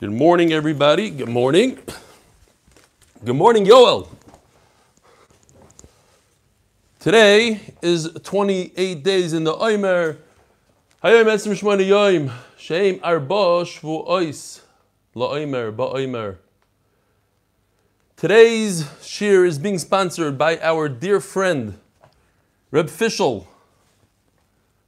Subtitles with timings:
[0.00, 1.08] Good morning, everybody.
[1.08, 1.78] Good morning.
[3.24, 4.08] Good morning, Yoel.
[6.98, 10.16] Today is 28 days in the Oimer.
[11.04, 12.32] Hayom etzim shmona yoim.
[12.58, 14.62] Sheim arba shvu ois.
[15.14, 16.38] La Oimer, ba Oimer.
[18.16, 21.78] Today's shir is being sponsored by our dear friend,
[22.72, 23.46] Reb Fischel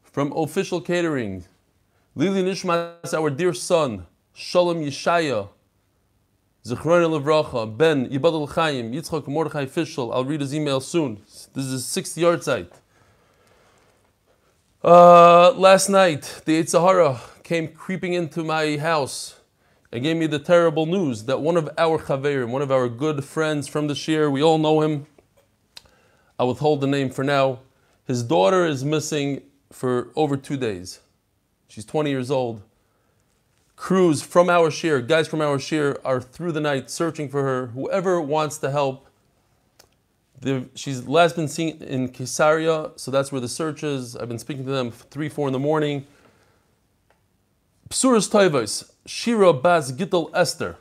[0.03, 1.45] from Official Catering.
[2.17, 4.05] Lili Nishmas, our dear son,
[4.39, 5.49] Shalom Yeshaya,
[6.63, 10.13] Zechron Levracha, Ben Yibad Chaim, Yitzchak Mordechai Fischel.
[10.13, 11.23] I'll read his email soon.
[11.55, 12.69] This is his sixth Yartzeit.
[14.85, 19.41] Uh, last night, the Eight Sahara came creeping into my house
[19.91, 23.25] and gave me the terrible news that one of our chaverim, one of our good
[23.25, 25.07] friends from the Shir, we all know him.
[26.39, 27.61] I withhold the name for now.
[28.05, 29.41] His daughter is missing
[29.73, 31.01] for over two days.
[31.69, 32.63] She's 20 years old.
[33.77, 37.67] Crews from our shiur, guys from our shiur, are through the night searching for her.
[37.69, 39.07] Whoever wants to help.
[40.41, 44.17] They've- She's last been seen in Caesarea, so that's where the search is.
[44.17, 46.07] I've been speaking to them three, four in the morning.
[47.91, 50.77] Psuras Toivos, Shira Bas Gittel Esther.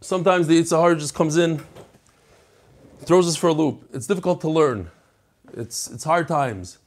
[0.00, 1.60] Sometimes the Yitzhahar just comes in,
[3.00, 3.88] throws us for a loop.
[3.92, 4.90] It's difficult to learn.
[5.52, 6.78] It's it's hard times.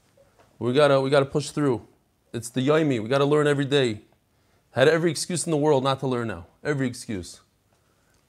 [0.59, 1.87] We gotta we gotta push through.
[2.33, 3.01] It's the yaimi.
[3.01, 4.01] We gotta learn every day.
[4.71, 6.47] Had every excuse in the world not to learn now.
[6.63, 7.39] Every excuse.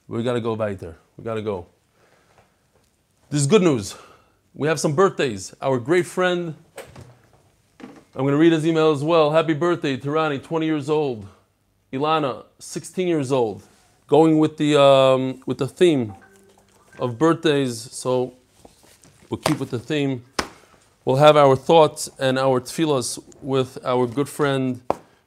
[0.06, 0.96] We gotta go weiter.
[1.16, 1.66] We gotta go.
[3.30, 3.96] This is good news.
[4.54, 5.54] We have some birthdays.
[5.60, 6.54] Our great friend.
[8.14, 9.32] I'm gonna read his email as well.
[9.32, 11.26] Happy birthday, Tirani, 20 years old.
[11.92, 13.64] Ilana, 16 years old.
[14.06, 16.14] Going with the um, with the theme
[17.00, 17.76] of birthdays.
[17.90, 18.34] So
[19.28, 20.24] we'll keep with the theme.
[21.02, 24.82] We'll have our thoughts and our tefillas with our good friend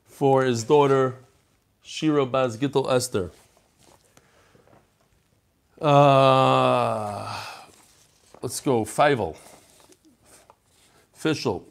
[0.06, 1.16] for his daughter,
[1.82, 3.32] Shira Bas Gittel Esther.
[5.82, 7.44] Uh,
[8.44, 8.86] let's go.
[8.86, 9.36] Feivel.
[11.20, 11.64] Fischel.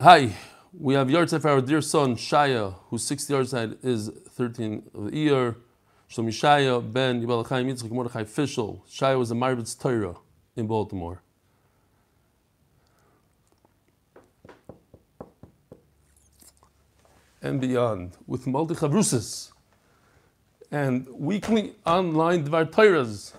[0.00, 0.30] Hi,
[0.72, 5.16] we have Yartzeit for our dear son, Shaya, whose 60 Yartzeit is 13 of the
[5.16, 5.56] year.
[6.08, 8.82] Shlomi Shaya, Ben, Yibal Chaim, Yitzchak, Mordechai, Fischel.
[8.88, 10.14] Shaya was a Marbitz Torah
[10.56, 11.20] in Baltimore.
[17.42, 19.52] And beyond, with multi chavrusas
[20.72, 23.32] and weekly online Dvar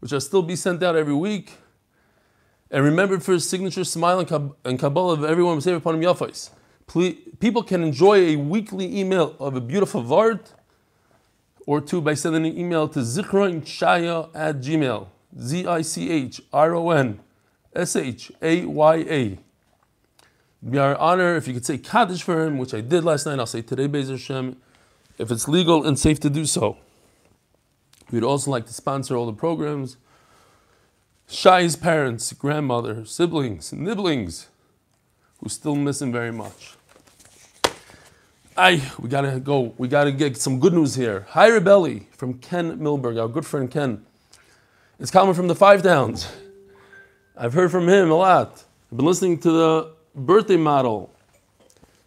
[0.00, 1.52] which are still be sent out every week.
[2.70, 6.00] And remembered for his signature smile and, Kab- and Kabbalah of everyone was upon him
[6.00, 6.50] Yafais.
[6.86, 10.54] Ple- People can enjoy a weekly email of a beautiful Vart
[11.66, 15.06] or two by sending an email to zichronshaya at gmail.
[15.38, 17.20] Z I C H R O N
[17.74, 19.38] S H A Y A.
[20.68, 23.38] Be our honor if you could say Kaddish for him, which I did last night.
[23.38, 24.56] I'll say today, Bezer Hashem,
[25.18, 26.76] if it's legal and safe to do so.
[28.12, 29.96] We'd also like to sponsor all the programs.
[31.26, 34.48] Shai's parents, grandmother, siblings, nibblings,
[35.40, 36.74] who still miss him very much.
[38.56, 39.74] Aye, we gotta go.
[39.78, 41.26] We gotta get some good news here.
[41.30, 44.04] Hi, Rebelli from Ken Milberg, our good friend Ken.
[45.02, 46.30] It's coming from the Five Towns.
[47.36, 48.62] I've heard from him a lot.
[48.88, 51.12] I've been listening to the birthday model,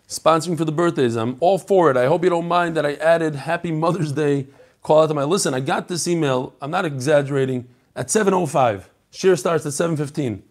[0.08, 1.18] sponsoring for the birthdays.
[1.18, 1.98] I'm all for it.
[1.98, 4.48] I hope you don't mind that I added Happy Mother's Day
[4.82, 5.54] call out to my listen.
[5.54, 6.54] I got this email.
[6.62, 7.68] I'm not exaggerating.
[7.98, 8.88] At 7:05.
[9.12, 10.44] Shiur starts at 7:15.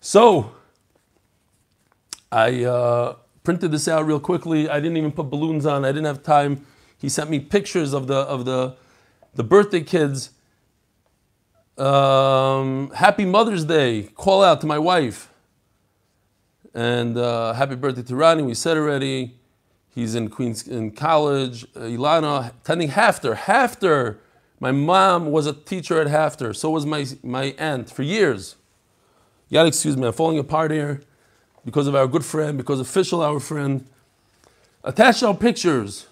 [0.00, 0.50] So
[2.32, 4.68] I uh, printed this out real quickly.
[4.68, 5.84] I didn't even put balloons on.
[5.84, 6.66] I didn't have time.
[6.98, 8.74] He sent me pictures of the of the
[9.36, 10.30] the birthday kids.
[11.76, 14.04] Um, happy Mother's Day.
[14.14, 15.30] Call out to my wife.
[16.72, 18.42] And uh, happy birthday to Rani.
[18.42, 19.34] We said already.
[19.94, 21.64] He's in Queens in college.
[21.76, 23.36] Uh, Ilana attending HAFTR.
[23.36, 24.18] HAFTR.
[24.60, 26.54] My mom was a teacher at HAFTR.
[26.54, 28.56] So was my my aunt for years.
[29.48, 30.06] You gotta excuse me.
[30.06, 31.00] I'm falling apart here
[31.64, 33.86] because of our good friend, because official our friend.
[34.82, 36.06] Attach our pictures.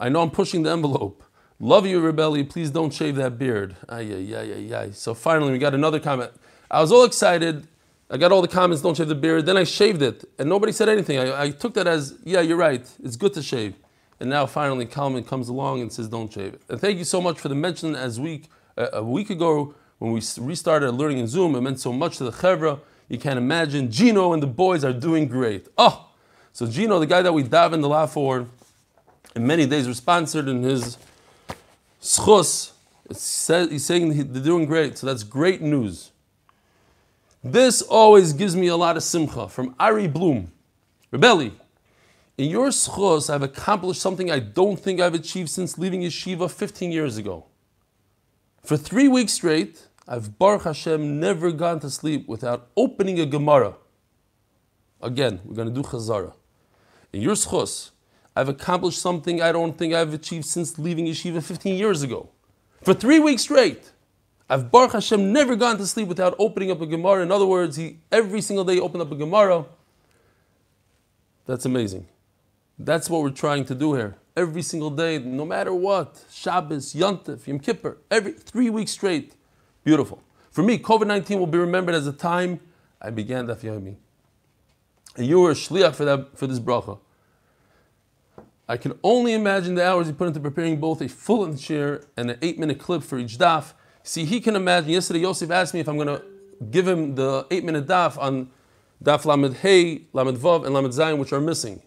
[0.00, 1.22] I know I'm pushing the envelope.
[1.60, 2.48] Love you, Rebelli.
[2.48, 3.76] Please don't shave that beard.
[3.88, 4.90] Ay, ay, ay, ay, ay.
[4.92, 6.30] So finally, we got another comment.
[6.70, 7.66] I was all excited.
[8.10, 9.44] I got all the comments, don't shave the beard.
[9.44, 11.18] Then I shaved it, and nobody said anything.
[11.18, 12.88] I, I took that as, yeah, you're right.
[13.02, 13.74] It's good to shave.
[14.20, 16.62] And now finally, Kalman comes along and says, don't shave it.
[16.68, 20.12] And thank you so much for the mention as week, uh, a week ago when
[20.12, 21.54] we restarted learning in Zoom.
[21.54, 22.80] It meant so much to the Chevra.
[23.08, 23.90] You can't imagine.
[23.90, 25.68] Gino and the boys are doing great.
[25.76, 26.08] Oh,
[26.52, 28.46] so Gino, the guy that we in the law for,
[29.36, 30.96] in many days were sponsored in his
[32.00, 32.72] schus.
[33.08, 36.10] He's saying he- they're doing great, so that's great news.
[37.42, 39.48] This always gives me a lot of simcha.
[39.48, 40.52] From Ari Bloom.
[41.12, 41.52] Rebelli,
[42.36, 46.92] in your schos, I've accomplished something I don't think I've achieved since leaving yeshiva 15
[46.92, 47.46] years ago.
[48.62, 53.76] For three weeks straight, I've Baruch Hashem never gone to sleep without opening a Gemara.
[55.00, 56.34] Again, we're going to do Chazara.
[57.12, 57.90] In your schos,
[58.38, 62.28] I've accomplished something I don't think I've achieved since leaving yeshiva 15 years ago.
[62.84, 63.90] For three weeks straight,
[64.48, 67.24] I've Baruch Hashem never gone to sleep without opening up a Gemara.
[67.24, 69.64] In other words, he every single day opened up a Gemara.
[71.46, 72.06] That's amazing.
[72.78, 74.14] That's what we're trying to do here.
[74.36, 79.34] Every single day, no matter what, Shabbos, Yontif, Yom Kippur, every three weeks straight.
[79.82, 80.22] Beautiful.
[80.52, 82.60] For me, COVID 19 will be remembered as a time
[83.02, 83.96] I began Daf Yomi.
[85.16, 87.00] And you were a shliach for, that, for this bracha.
[88.68, 92.04] I can only imagine the hours he put into preparing both a full length shiur
[92.16, 93.72] and an eight minute clip for each daf.
[94.02, 94.90] See, he can imagine.
[94.90, 96.22] Yesterday, Yosef asked me if I'm going to
[96.70, 98.50] give him the eight minute daf on
[99.02, 101.82] daf Lamed Hey, Lamed Vav, and Lamed Zayin, which are missing.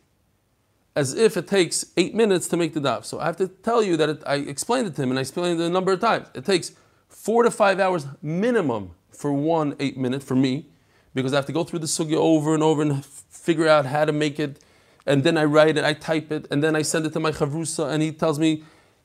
[0.96, 3.06] As if it takes eight minutes to make the daf.
[3.06, 5.22] So I have to tell you that it, I explained it to him, and I
[5.22, 6.28] explained it a number of times.
[6.34, 6.72] It takes
[7.08, 10.66] four to five hours minimum for one eight minute for me,
[11.14, 14.06] because I have to go through the sugya over and over and figure out how
[14.06, 14.64] to make it.
[15.06, 17.32] And then I write it, I type it, and then I send it to my
[17.32, 18.64] chavrusa, and he tells me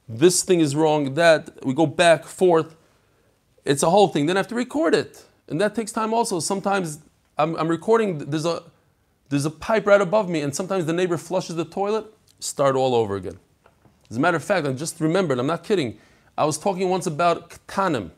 [0.08, 1.64] this thing is wrong, that.
[1.64, 2.76] We go back, forth.
[3.64, 4.26] It's a whole thing.
[4.26, 5.24] Then I have to record it.
[5.48, 6.38] And that takes time also.
[6.40, 7.00] Sometimes
[7.38, 8.62] I'm, I'm recording, there's a,
[9.28, 12.06] there's a pipe right above me, and sometimes the neighbor flushes the toilet,
[12.38, 13.38] start all over again.
[14.10, 15.98] As a matter of fact, I just remembered, I'm not kidding.
[16.38, 18.10] I was talking once about katanim.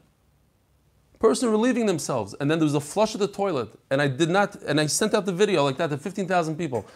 [1.18, 4.28] Person relieving themselves, and then there was a flush of the toilet, and I did
[4.28, 6.86] not, and I sent out the video like that to 15,000 people.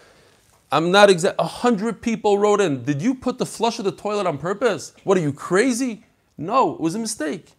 [0.73, 1.37] I'm not exact.
[1.39, 2.83] A hundred people wrote in.
[2.83, 4.95] Did you put the flush of the toilet on purpose?
[5.05, 6.05] What are you crazy?
[6.39, 7.53] No, it was a mistake.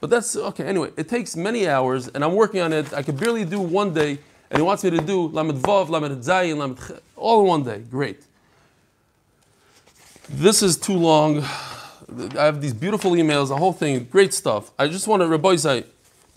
[0.00, 0.64] But that's okay.
[0.64, 2.92] Anyway, it takes many hours, and I'm working on it.
[2.92, 4.18] I could barely do one day,
[4.50, 7.78] and he wants me to do Lamed Vav, Lamed Zayin, Lamed all in one day.
[7.78, 8.24] Great.
[10.28, 11.38] This is too long.
[12.36, 14.72] I have these beautiful emails, the whole thing, great stuff.
[14.78, 15.82] I just want to, Rabbi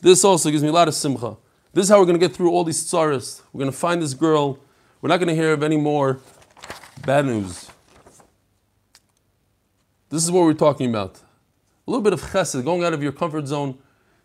[0.02, 1.36] this also gives me a lot of simcha.
[1.74, 3.42] This is how we're going to get through all these tsaras.
[3.54, 4.60] We're going to find this girl.
[5.02, 6.20] We're not going to hear of any more
[7.04, 7.72] bad news.
[10.10, 11.20] This is what we're talking about.
[11.88, 13.80] A little bit of chesed, going out of your comfort zone.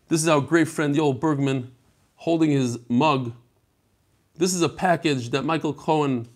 [0.08, 1.72] This is our great friend Yoel Bergman
[2.16, 3.32] holding his mug.
[4.36, 6.28] This is a package that Michael Cohen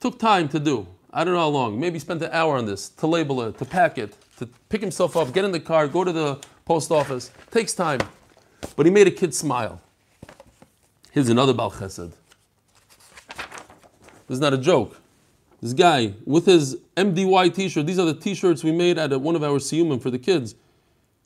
[0.00, 0.86] took time to do.
[1.10, 1.80] I don't know how long.
[1.80, 5.16] Maybe spent an hour on this to label it, to pack it, to pick himself
[5.16, 7.30] up, get in the car, go to the post office.
[7.50, 8.00] Takes time.
[8.76, 9.80] But he made a kid smile.
[11.10, 12.12] Here's another Bal Chesed.
[14.28, 15.00] This is not a joke.
[15.60, 19.42] This guy with his MDY t-shirt, these are the t-shirts we made at one of
[19.42, 20.54] our siyumim for the kids,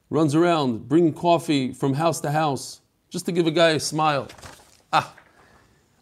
[0.08, 4.28] runs around bringing coffee from house to house just to give a guy a smile.
[4.92, 5.12] Ah,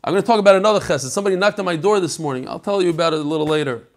[0.04, 1.08] I'm going to talk about another chesed.
[1.08, 2.48] Somebody knocked on my door this morning.
[2.48, 3.88] I'll tell you about it a little later.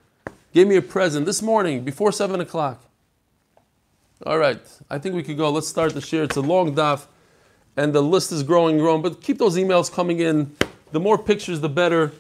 [0.54, 2.84] Gave me a present this morning before 7 o'clock.
[4.26, 5.52] All right, I think we could go.
[5.52, 6.24] Let's start the shiur.
[6.24, 7.08] It's a long daf,
[7.76, 9.02] and the list is growing, growing.
[9.02, 10.56] But keep those emails coming in.
[10.92, 12.14] The more pictures, the better.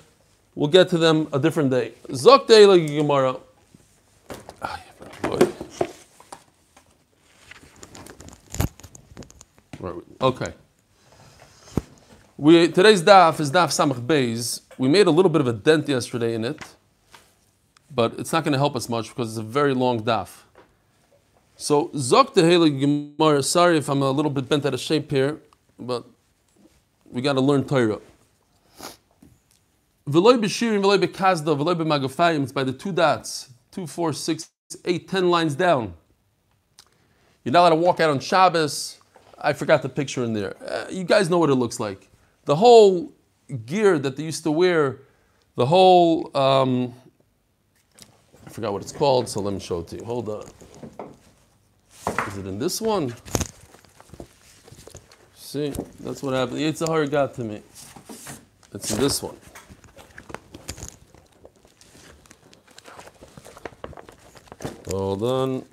[0.55, 1.94] We'll get to them a different day.
[2.09, 3.38] Zok Deila Gemara.
[10.21, 10.53] Okay.
[12.38, 14.61] We, today's daf is daf Samach Beis.
[14.77, 16.62] We made a little bit of a dent yesterday in it,
[17.93, 20.29] but it's not going to help us much because it's a very long daf.
[21.57, 22.79] So Zok Deila
[23.17, 23.43] Gemara.
[23.43, 25.39] Sorry if I'm a little bit bent out of shape here,
[25.79, 26.05] but
[27.12, 28.00] we got to learn Torah.
[30.10, 32.43] V'loy b'shirim, v'loy b'kazda, v'loy b'magafayim.
[32.43, 34.50] It's by the two dots, two, four, six,
[34.83, 35.93] eight, ten lines down.
[37.43, 39.00] You're not allowed to walk out on Shabbos.
[39.38, 40.55] I forgot the picture in there.
[40.62, 42.10] Uh, you guys know what it looks like.
[42.45, 43.13] The whole
[43.65, 45.00] gear that they used to wear,
[45.55, 46.93] the whole, um,
[48.45, 50.03] I forgot what it's called, so let me show it to you.
[50.03, 50.45] Hold on.
[52.27, 53.13] Is it in this one?
[55.36, 56.60] See, that's what happened.
[56.60, 57.62] It's a hard got to me.
[58.74, 59.38] It's in this one.
[64.93, 65.65] Hold on.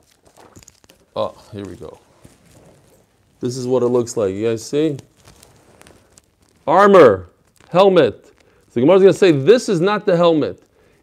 [1.15, 2.01] Oh, ah, here we go.
[3.41, 4.35] This is what it looks like.
[4.35, 4.97] You guys see?
[6.67, 7.29] Armor,
[7.69, 8.25] helmet.
[8.25, 10.63] So the Gemara's going to say this is not the helmet.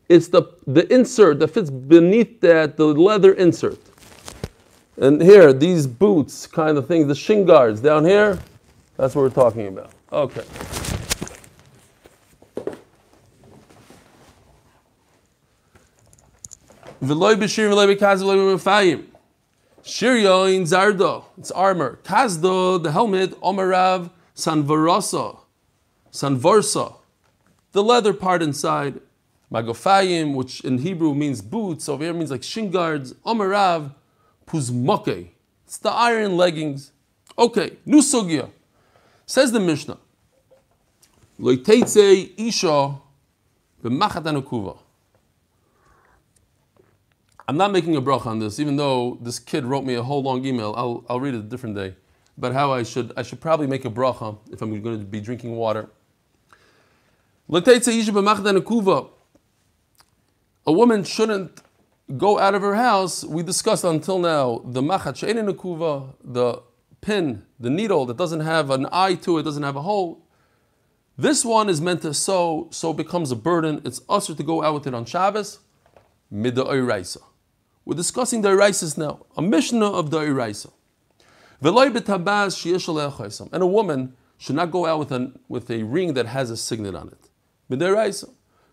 [0.10, 3.80] It's the, the insert that fits beneath that, the leather insert.
[4.98, 8.40] And here, these boots kind of things, the shin guards down here,
[8.96, 9.92] that's what we're talking about.
[10.12, 10.44] Okay.
[17.02, 19.06] V'loy b'shir v'loy b'kaz v'loy b'mefayim.
[19.84, 22.00] Zardo, it's armor.
[22.04, 25.40] Kazdo, the helmet, omarav sanvarasa.
[26.12, 26.96] Sanvarsa,
[27.72, 29.00] the leather part inside.
[29.52, 33.14] Magofayim, which in Hebrew means boots, over here means like shin guards.
[33.26, 33.94] Omarav,
[34.46, 35.30] puzmoke.
[35.66, 36.92] It's the iron leggings.
[37.38, 38.50] Okay, new sugya.
[39.26, 40.00] Says the Mishnah.
[41.40, 42.96] Loiteitze isha
[43.84, 44.78] b'machat
[47.50, 50.22] I'm not making a bracha on this, even though this kid wrote me a whole
[50.22, 50.74] long email.
[50.76, 51.96] I'll, I'll read it a different day.
[52.38, 55.22] But how I should I should probably make a bracha if I'm going to be
[55.22, 55.90] drinking water.
[57.50, 57.62] A
[60.72, 61.62] woman shouldn't
[62.18, 63.24] go out of her house.
[63.24, 66.62] We discussed until now the machat kuva, the
[67.00, 70.22] pin, the needle that doesn't have an eye to it, doesn't have a hole.
[71.18, 73.82] This one is meant to sew, so it becomes a burden.
[73.86, 75.60] It's usher to go out with it on Shabbos,
[76.32, 76.68] midda
[77.88, 80.74] We're discussing the Iraisas now, a Mishnah of the Iraisa.
[83.54, 86.96] And a woman should not go out with, with a ring that has a signet
[86.96, 87.30] on it.
[87.72, 88.30] Midiraisa.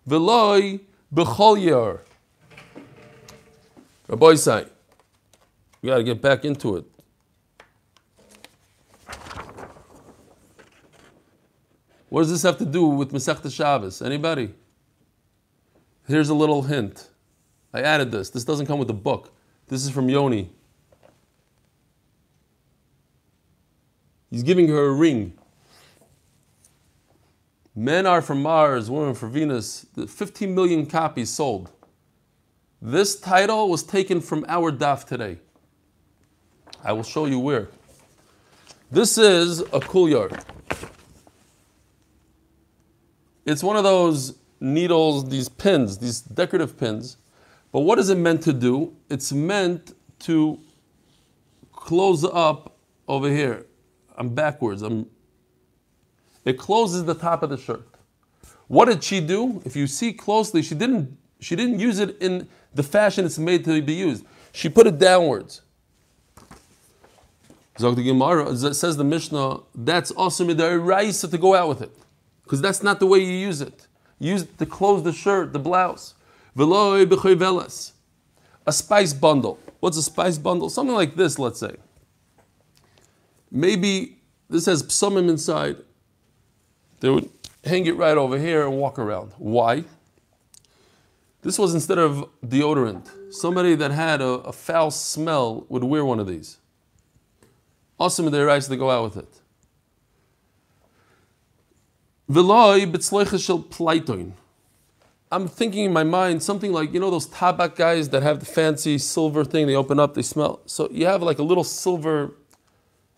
[0.09, 0.81] Veloy
[1.15, 2.01] b'chol.
[4.09, 4.67] Rabbi say,
[5.81, 6.85] we got to get back into it.
[12.09, 14.03] What does this have to do with Masechta Shabbos?
[14.03, 14.53] Anybody?
[16.09, 17.11] Here's a little hint.
[17.75, 18.31] I added this.
[18.31, 19.35] This doesn't come with the book.
[19.67, 20.49] This is from Yoni.
[24.31, 25.37] He's giving her a ring.
[27.75, 29.87] Men are from Mars, women for Venus.
[30.07, 31.73] 15 million copies sold.
[32.81, 35.39] This title was taken from our daf today.
[36.85, 37.69] I will show you where.
[38.93, 40.45] This is a kulyard.
[43.45, 47.17] It's one of those needles, these pins, these decorative pins.
[47.75, 48.95] But what is it meant to do?
[49.11, 50.61] It's meant to
[51.73, 52.77] close up
[53.09, 53.67] over here.
[54.17, 54.81] I'm backwards.
[54.81, 55.11] I'm
[56.45, 57.85] it closes the top of the shirt.
[58.69, 59.61] What did she do?
[59.65, 63.65] If you see closely, she didn't she didn't use it in the fashion it's made
[63.65, 64.25] to be used.
[64.53, 65.63] She put it downwards.
[67.81, 71.91] Zog the Gemara says the Mishnah, that's also midairaisa to go out with it
[72.45, 73.89] because that's not the way you use it.
[74.21, 76.14] Use it to close the shirt, the blouse.
[78.67, 79.59] A spice bundle.
[79.81, 80.71] What's a spice bundle?
[80.71, 81.77] Something like this, let's say.
[83.51, 84.19] Maybe
[84.49, 85.77] this has psumim inside.
[87.01, 87.29] They would
[87.65, 89.33] hang it right over here and walk around.
[89.37, 89.85] Why?
[91.43, 93.33] This was instead of deodorant.
[93.33, 96.59] Somebody that had a, a foul smell would wear one of these.
[97.99, 99.41] Awesome, they rise to go out with it.
[105.35, 108.47] I'm thinking in my mind something like, you know, those tabak guys that have the
[108.47, 110.61] fancy silver thing, they open up, they smell.
[110.67, 112.37] So you have like a little silver,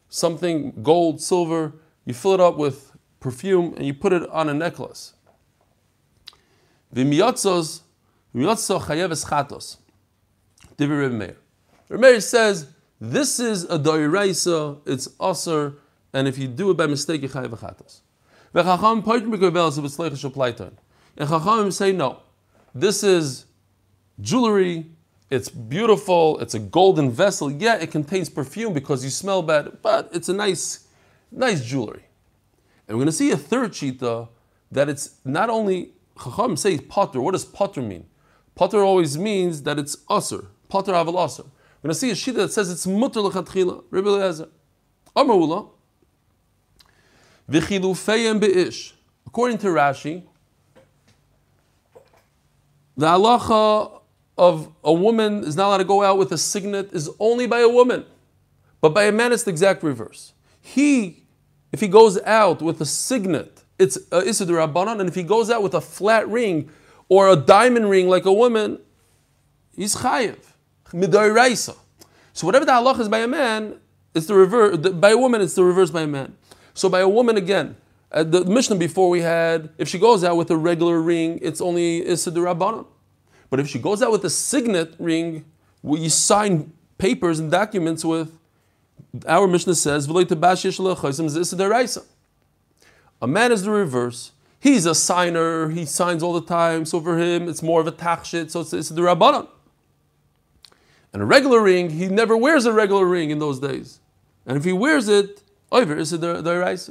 [0.08, 1.74] something, gold, silver,
[2.06, 5.12] you fill it up with perfume and you put it on a necklace.
[6.94, 7.82] V'miyotzos,
[8.34, 9.76] v'miyotzo chayeves chatos.
[10.78, 11.36] Divi Meir.
[11.90, 12.68] Meir says,
[12.98, 15.76] this is a doiraisa, it's usr,
[16.14, 18.00] and if you do it by mistake, you chayev a chatos.
[21.16, 22.20] And Chachamim say no.
[22.74, 23.46] This is
[24.20, 24.86] jewelry.
[25.30, 26.38] It's beautiful.
[26.40, 27.50] It's a golden vessel.
[27.50, 30.86] Yeah, it contains perfume because you smell bad, but it's a nice,
[31.32, 32.04] nice jewelry.
[32.86, 34.28] And we're going to see a third shita
[34.70, 35.92] that it's not only
[36.22, 37.20] Chacham say potter.
[37.20, 38.06] What does potter mean?
[38.54, 40.46] Potter always means that it's usr.
[40.68, 41.44] Potter aval usr.
[41.82, 43.84] We're going to see a shita that says it's mutter lechatchila.
[43.90, 44.48] Rabbi Eliezer.
[45.14, 45.66] Amar
[47.50, 48.92] V'chilufeyem be'ish.
[49.26, 50.24] According to Rashi,
[52.96, 54.00] the halacha
[54.38, 57.60] of a woman is not allowed to go out with a signet is only by
[57.60, 58.04] a woman.
[58.80, 60.32] But by a man, it's the exact reverse.
[60.60, 61.24] He,
[61.72, 65.62] if he goes out with a signet, it's uh, Rabbanan, and if he goes out
[65.62, 66.70] with a flat ring
[67.08, 68.78] or a diamond ring like a woman,
[69.74, 70.38] he's chayiv,
[70.88, 71.76] midoiraisa.
[72.32, 73.78] So whatever the halacha is by a man,
[74.14, 74.76] it's the reverse.
[74.76, 76.36] By a woman, it's the reverse by a man.
[76.74, 77.76] So by a woman again,
[78.16, 81.60] uh, the Mishnah before we had, if she goes out with a regular ring, it's
[81.60, 82.86] only Rabbanon.
[83.50, 85.44] But if she goes out with a signet ring,
[85.82, 88.32] we sign papers and documents with,
[89.28, 90.12] our Mishnah says, A
[93.26, 94.32] man is the reverse.
[94.58, 97.92] He's a signer, he signs all the time, so for him it's more of a
[97.92, 99.46] tachshit, so it's, Rabbanon.
[101.12, 104.00] And a regular ring, he never wears a regular ring in those days.
[104.46, 106.90] And if he wears it, Over is the the reise.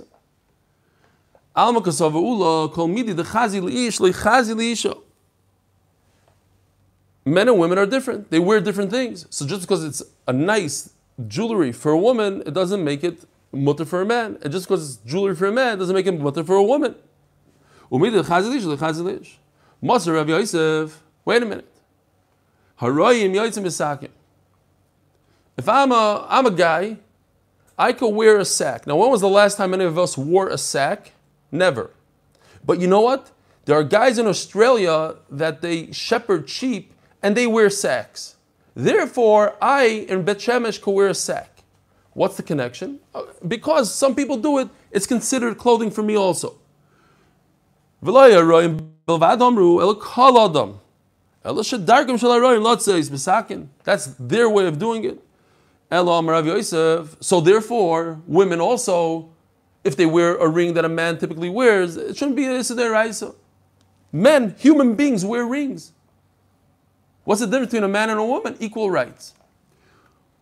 [1.55, 5.01] Alma kasava ula kol midi the chazi liish le chazi liisha.
[7.23, 8.29] Men and women are different.
[8.29, 9.25] They wear different things.
[9.29, 10.91] So just because it's a nice
[11.27, 14.37] jewelry for a woman, it doesn't make it mutter for a man.
[14.43, 16.63] And just because it's jewelry for a man, it doesn't make it mutter for a
[16.63, 16.93] woman.
[17.91, 19.35] Umid lechazilish lechazilish.
[19.81, 21.01] Moser Rav Yosef.
[21.23, 21.71] Wait a minute.
[22.79, 24.09] Haroyim yotzim misakim.
[25.57, 26.97] If I'm a I'm a guy,
[27.77, 28.85] I could wear a sack.
[28.85, 31.11] Now, when was the last time any of us wore a sack?
[31.51, 31.91] Never.
[32.65, 33.31] But you know what?
[33.65, 38.35] There are guys in Australia that they shepherd sheep and they wear sacks.
[38.75, 41.63] Therefore, I in Bet Shemesh could wear a sack.
[42.13, 42.99] What's the connection?
[43.13, 46.55] Uh, because some people do it, it's considered clothing for me also.
[53.83, 55.19] That's their way of doing it.
[57.19, 59.29] So therefore, women also,
[59.85, 63.33] if they wear a ring that a man typically wears, it shouldn't be a Raisa.
[64.11, 65.93] Men, human beings, wear rings.
[67.23, 68.57] What's the difference between a man and a woman?
[68.59, 69.33] Equal rights.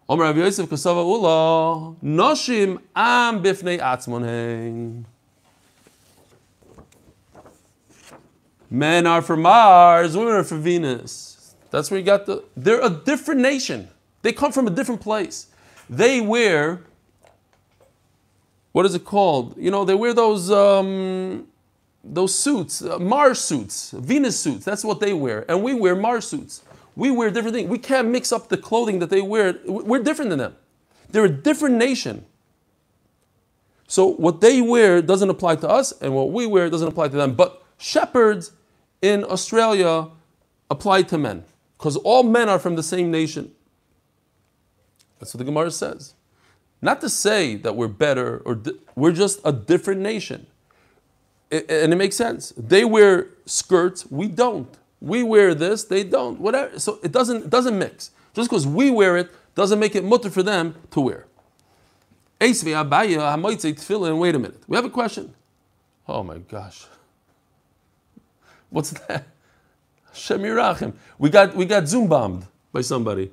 [0.08, 5.06] Omar Omer Yosef Kosova Ula, Noshim Am Bifnei Atzmonhein.
[8.70, 11.56] Men are for Mars, women are for Venus.
[11.70, 12.44] That's where you got the.
[12.56, 13.90] They're a different nation.
[14.22, 15.48] They come from a different place.
[15.90, 16.82] They wear.
[18.74, 19.56] What is it called?
[19.58, 21.48] You know, they wear those um,
[22.04, 24.66] those suits, uh, Mars suits, Venus suits.
[24.66, 26.64] That's what they wear, and we wear Mars suits.
[26.96, 27.70] We wear different things.
[27.70, 29.60] We can't mix up the clothing that they wear.
[29.66, 30.56] We're different than them.
[31.10, 32.26] They're a different nation.
[33.88, 37.16] So what they wear doesn't apply to us, and what we wear doesn't apply to
[37.16, 37.36] them.
[37.36, 38.52] But shepherds
[39.02, 40.08] in Australia
[40.70, 41.46] apply to men,
[41.78, 43.52] because all men are from the same nation.
[45.20, 46.16] That's what the Gemara says.
[46.84, 50.48] Not to say that we're better or di- we're just a different nation.
[51.50, 52.52] It, and it makes sense.
[52.58, 54.68] They wear skirts, we don't.
[55.00, 56.42] We wear this, they don't.
[56.42, 56.78] Whatever.
[56.80, 58.12] So it doesn't it doesn't mix.
[58.34, 61.26] Just because we wear it doesn't make it mutter for them to wear.
[62.42, 62.62] Wait
[64.36, 64.62] a minute.
[64.68, 65.34] We have a question.
[66.06, 66.86] Oh my gosh.
[68.70, 69.26] What's that?
[70.14, 70.94] Shemirachim.
[71.18, 73.32] We got we got zoom bombed by somebody.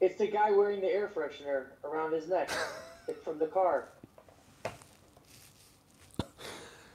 [0.00, 2.50] It's the guy wearing the air freshener around his neck
[3.24, 3.88] from the car.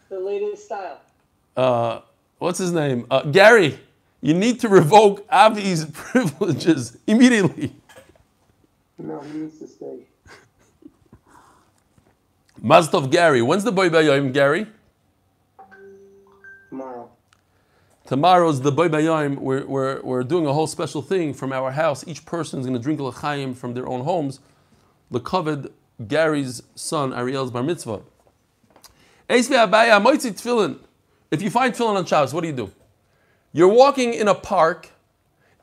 [0.09, 0.99] The latest style
[1.55, 2.01] uh,
[2.39, 3.05] what's his name?
[3.09, 3.79] Uh, Gary,
[4.21, 7.75] you need to revoke Avi's privileges immediately.
[8.97, 9.99] No, he needs to stay.
[12.63, 13.41] Mazdov Gary.
[13.41, 14.67] When's the Boy Bayayim, Gary?
[18.05, 19.37] Tomorrow's the Boy Bayayim.
[19.37, 22.05] We're, we're, we're doing a whole special thing from our house.
[22.05, 24.41] Each person is going to drink l'chaim from their own homes.
[25.09, 25.71] The covered
[26.07, 28.01] Gary's son, Ariel's bar mitzvah.
[29.29, 29.49] If
[31.41, 32.71] you find tefillin on Shabbos, what do you do?
[33.53, 34.89] You're walking in a park,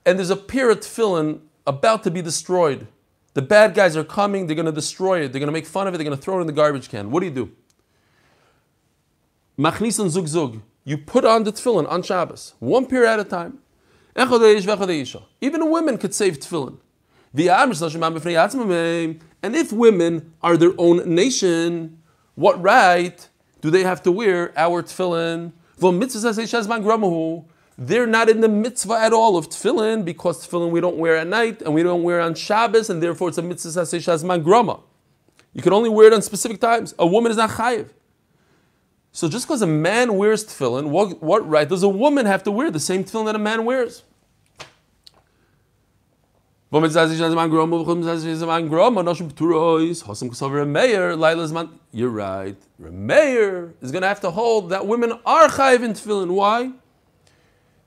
[0.07, 2.87] and there's a pier of tefillin about to be destroyed.
[3.35, 5.87] The bad guys are coming, they're going to destroy it, they're going to make fun
[5.87, 7.11] of it, they're going to throw it in the garbage can.
[7.11, 7.53] What do you do?
[9.59, 10.62] Machnisan zug zug.
[10.90, 13.61] You put on the tefillin on Shabbos, one pier at a time.
[15.40, 16.79] Even women could save tefillin.
[19.40, 22.03] And if women are their own nation,
[22.35, 23.29] what right
[23.61, 25.53] do they have to wear our tefillin?
[27.79, 31.29] They're not in the mitzvah at all of tefillin because tefillin we don't wear at
[31.29, 34.81] night and we don't wear on Shabbos and therefore it's a mitzvah.
[35.53, 36.96] You can only wear it on specific times.
[36.98, 37.90] A woman is not chayiv.
[39.12, 42.51] So just because a man wears tefillin, what, what right does a woman have to
[42.51, 44.05] wear the same tefillin that a man wears?
[51.92, 52.57] You're right.
[52.81, 56.31] Remeir is going to have to hold that women are chayiv in tefillin.
[56.31, 56.70] Why?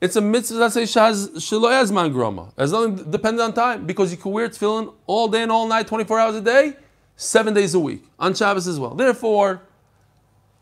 [0.02, 2.52] It's a mitzvah that says shelo man groma.
[2.58, 5.88] As long depends on time, because you can wear tefillin all day and all night,
[5.88, 6.76] 24 hours a day,
[7.16, 8.96] seven days a week, on Shabbos as well.
[8.96, 9.62] Therefore,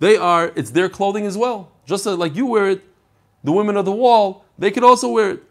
[0.02, 1.72] they are, it's their clothing as well.
[1.86, 2.82] Just like you wear it,
[3.44, 5.44] the women of the wall, they could also wear it.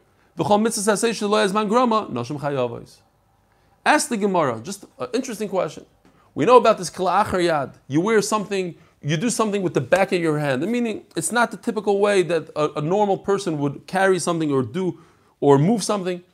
[3.86, 5.86] Ask the Gemara, just an interesting question.
[6.34, 7.74] We know about this kalachar yad.
[7.86, 10.66] You wear something, you do something with the back of your hand.
[10.66, 14.64] Meaning, it's not the typical way that a, a normal person would carry something or
[14.64, 14.98] do
[15.38, 16.24] or move something.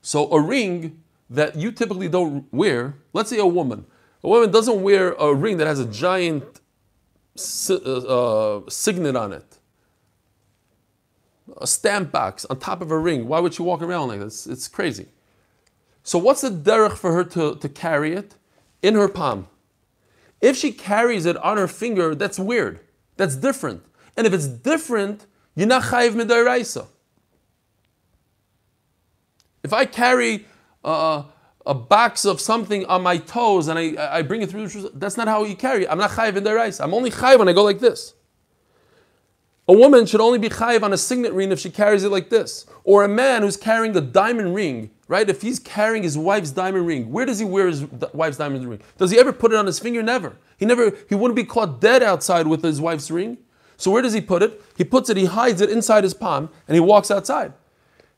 [0.00, 3.84] So a ring that you typically don't wear, let's say a woman,
[4.24, 6.44] a woman doesn't wear a ring that has a giant
[7.70, 9.58] uh, uh, signet on it
[11.60, 13.28] a stamp box on top of a ring.
[13.28, 14.46] Why would she walk around like this?
[14.46, 15.06] It's crazy.
[16.02, 18.34] So what's the derech for her to, to carry it?
[18.82, 19.48] In her palm.
[20.40, 22.80] If she carries it on her finger, that's weird.
[23.16, 23.82] That's different.
[24.16, 26.86] And if it's different, you're not chayiv midairaisa.
[29.62, 30.46] If I carry
[30.84, 31.22] uh,
[31.66, 35.16] a box of something on my toes and I, I bring it through the That's
[35.16, 35.88] not how you carry.
[35.88, 36.80] I'm not chayiv in their rice.
[36.80, 38.14] I'm only chayiv when I go like this.
[39.66, 42.28] A woman should only be chayiv on a signet ring if she carries it like
[42.28, 42.66] this.
[42.84, 45.28] Or a man who's carrying a diamond ring, right?
[45.28, 48.80] If he's carrying his wife's diamond ring, where does he wear his wife's diamond ring?
[48.98, 50.02] Does he ever put it on his finger?
[50.02, 50.36] Never.
[50.58, 50.92] He never.
[51.08, 53.38] He wouldn't be caught dead outside with his wife's ring.
[53.78, 54.62] So where does he put it?
[54.76, 55.16] He puts it.
[55.16, 57.54] He hides it inside his palm, and he walks outside.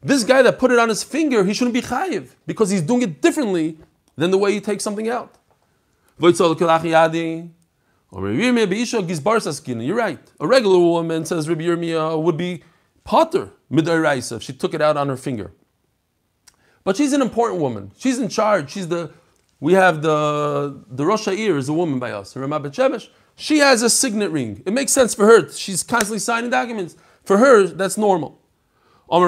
[0.06, 3.02] This guy that put it on his finger, he shouldn't be chayiv because he's doing
[3.02, 3.76] it differently
[4.14, 5.34] than the way you take something out.
[9.80, 10.20] You're right.
[10.38, 12.62] A regular woman, says Rabbi Yirmiyah, would be
[13.02, 15.50] potter midairaisa if she took it out on her finger.
[16.84, 17.90] But she's an important woman.
[17.98, 18.70] She's in charge.
[18.70, 19.10] She's the
[19.58, 22.36] we have the the Rosh Ha'ir is a woman by us.
[23.34, 24.62] She has a signet ring.
[24.64, 25.50] It makes sense for her.
[25.50, 26.94] She's constantly signing documents.
[27.24, 28.40] For her, that's normal.
[29.08, 29.20] But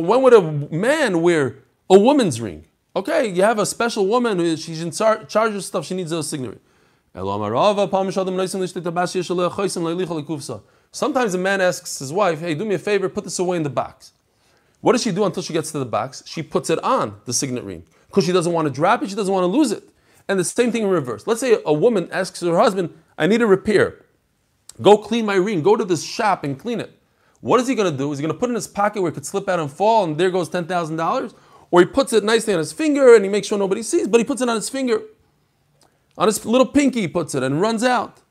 [0.00, 1.56] when would a man wear
[1.88, 2.66] a woman's ring?
[2.94, 6.22] Okay, you have a special woman, who she's in charge of stuff, she needs a
[6.22, 6.60] signet ring.
[10.90, 13.62] Sometimes a man asks his wife, hey, do me a favor, put this away in
[13.62, 14.12] the box.
[14.80, 16.22] What does she do until she gets to the box?
[16.26, 19.16] She puts it on the signet ring because she doesn't want to drop it, she
[19.16, 19.88] doesn't want to lose it.
[20.28, 21.26] And the same thing in reverse.
[21.26, 24.04] Let's say a woman asks her husband, I need a repair.
[24.80, 25.62] Go clean my ring.
[25.62, 26.97] Go to this shop and clean it.
[27.40, 28.12] What is he going to do?
[28.12, 29.70] Is he going to put it in his pocket where it could slip out and
[29.70, 31.34] fall and there goes $10,000?
[31.70, 34.18] Or he puts it nicely on his finger and he makes sure nobody sees, but
[34.18, 35.02] he puts it on his finger.
[36.16, 38.22] On his little pinky, he puts it and runs out.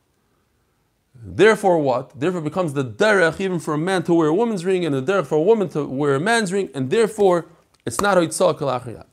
[1.15, 2.19] Therefore, what?
[2.19, 5.01] Therefore, becomes the derech even for a man to wear a woman's ring and the
[5.01, 7.47] derech for a woman to wear a man's ring, and therefore,
[7.85, 9.05] it's not hoitzah kalachiyat.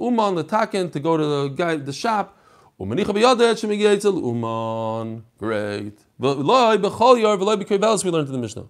[0.00, 2.35] Uman the taken to go to the guy the shop
[2.78, 5.24] Umanicha b'yadet shemigayetzel uman.
[5.38, 5.98] Great.
[6.20, 8.66] V'loi b'chol yar v'loi b'koyvelis we learned in the Mishnah.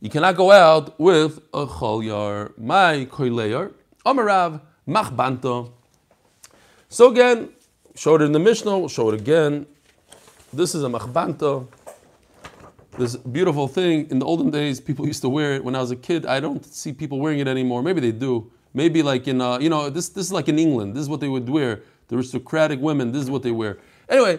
[0.00, 2.52] You cannot go out with a chol yar.
[2.58, 3.72] My koyleyar.
[4.04, 5.72] Amarav machbanto.
[6.88, 7.50] So again,
[7.94, 9.66] showed it in the Mishnah, we'll show it again.
[10.52, 11.68] This is a machbanto.
[12.98, 14.08] This beautiful thing.
[14.10, 15.64] In the olden days, people used to wear it.
[15.64, 17.82] When I was a kid, I don't see people wearing it anymore.
[17.82, 18.50] Maybe they do.
[18.76, 20.94] Maybe like in, uh, you know, this, this is like in England.
[20.94, 21.80] This is what they would wear.
[22.08, 23.78] The aristocratic women, this is what they wear.
[24.06, 24.38] Anyway,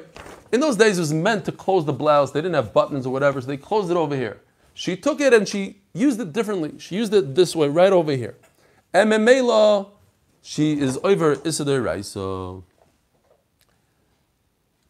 [0.51, 2.31] in those days it was meant to close the blouse.
[2.33, 4.39] They didn't have buttons or whatever, so they closed it over here.
[4.75, 6.75] She took it and she used it differently.
[6.77, 8.35] She used it this way, right over here.
[8.93, 9.89] And Memela,
[10.43, 12.61] she is over Isidor Raisa.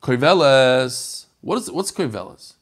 [0.02, 1.28] Koiveles.
[1.40, 2.56] What is what's Koiveles?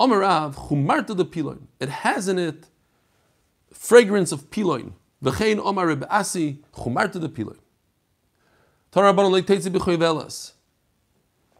[0.00, 1.68] Omarav, Chumarta the Piloin.
[1.78, 2.64] It has in it
[3.70, 4.94] fragrance of Piloin.
[5.22, 7.56] V'chein omar Reb Asi chumarta de piloi.
[8.90, 10.52] Torah Rabbanon leiteitzi b'choyvelas.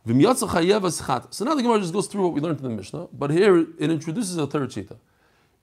[0.06, 1.32] V'miyotza chayevas chat.
[1.32, 3.58] So now the Gemara just goes through what we learned in the Mishnah, but here
[3.58, 4.96] it introduces a third shita.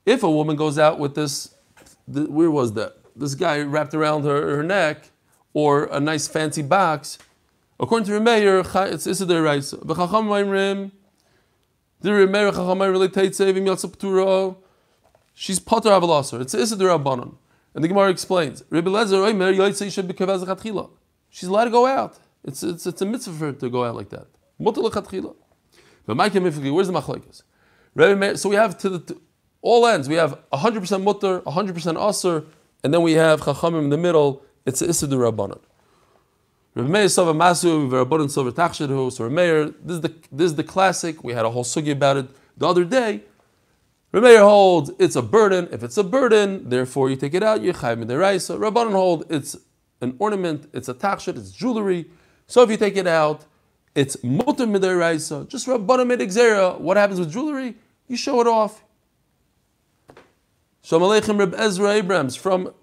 [0.05, 1.53] If a woman goes out with this,
[2.07, 2.95] the, where was that?
[3.15, 5.09] This guy wrapped around her, her neck,
[5.53, 7.17] or a nice fancy box,
[7.79, 8.61] according to Remeir,
[8.93, 9.75] it's Isidir Raisa.
[9.77, 10.91] V'chacham ma'imrim,
[11.99, 14.55] the Remeir chacham ma'imrim leiteitzi v'miyotza p'turo,
[15.33, 16.39] she's potter avalaser.
[16.39, 17.35] It's Isidir Rabbanon.
[17.73, 20.89] And the Gemara explains, Rabbi Lezer Omer Yotzei should be Kavaz
[21.29, 22.17] She's allowed to go out.
[22.43, 24.27] It's, it's, it's a mitzvah for her to go out like that.
[24.59, 24.93] But where's
[26.33, 27.43] the machlokes?
[28.39, 29.21] So we have to, the, to
[29.61, 30.09] all ends.
[30.09, 32.45] We have 100% mutter, 100% aser,
[32.83, 34.43] and then we have chachamim in the middle.
[34.65, 35.59] It's isidur rabbanon.
[36.75, 40.63] Rabbi Meir Sova Masu, Rabbanon Sova Tachshirhu, so Meir, this is the this is the
[40.63, 41.23] classic.
[41.23, 42.27] We had a whole sugi about it
[42.57, 43.23] the other day.
[44.13, 45.69] Rameir holds it's a burden.
[45.71, 48.57] If it's a burden, therefore you take it out, you chayv midiraisa.
[48.57, 49.55] Rabbanon hold it's
[50.01, 52.09] an ornament, it's a tachshit, it's jewelry.
[52.47, 53.45] So if you take it out,
[53.93, 55.47] it's mutter midiraisa.
[55.47, 56.79] Just Rabbanon midigzera.
[56.79, 57.75] What happens with jewelry?
[58.07, 58.83] You show it off.
[60.81, 62.73] Shalom Aleichem Reb Ezra Abrams from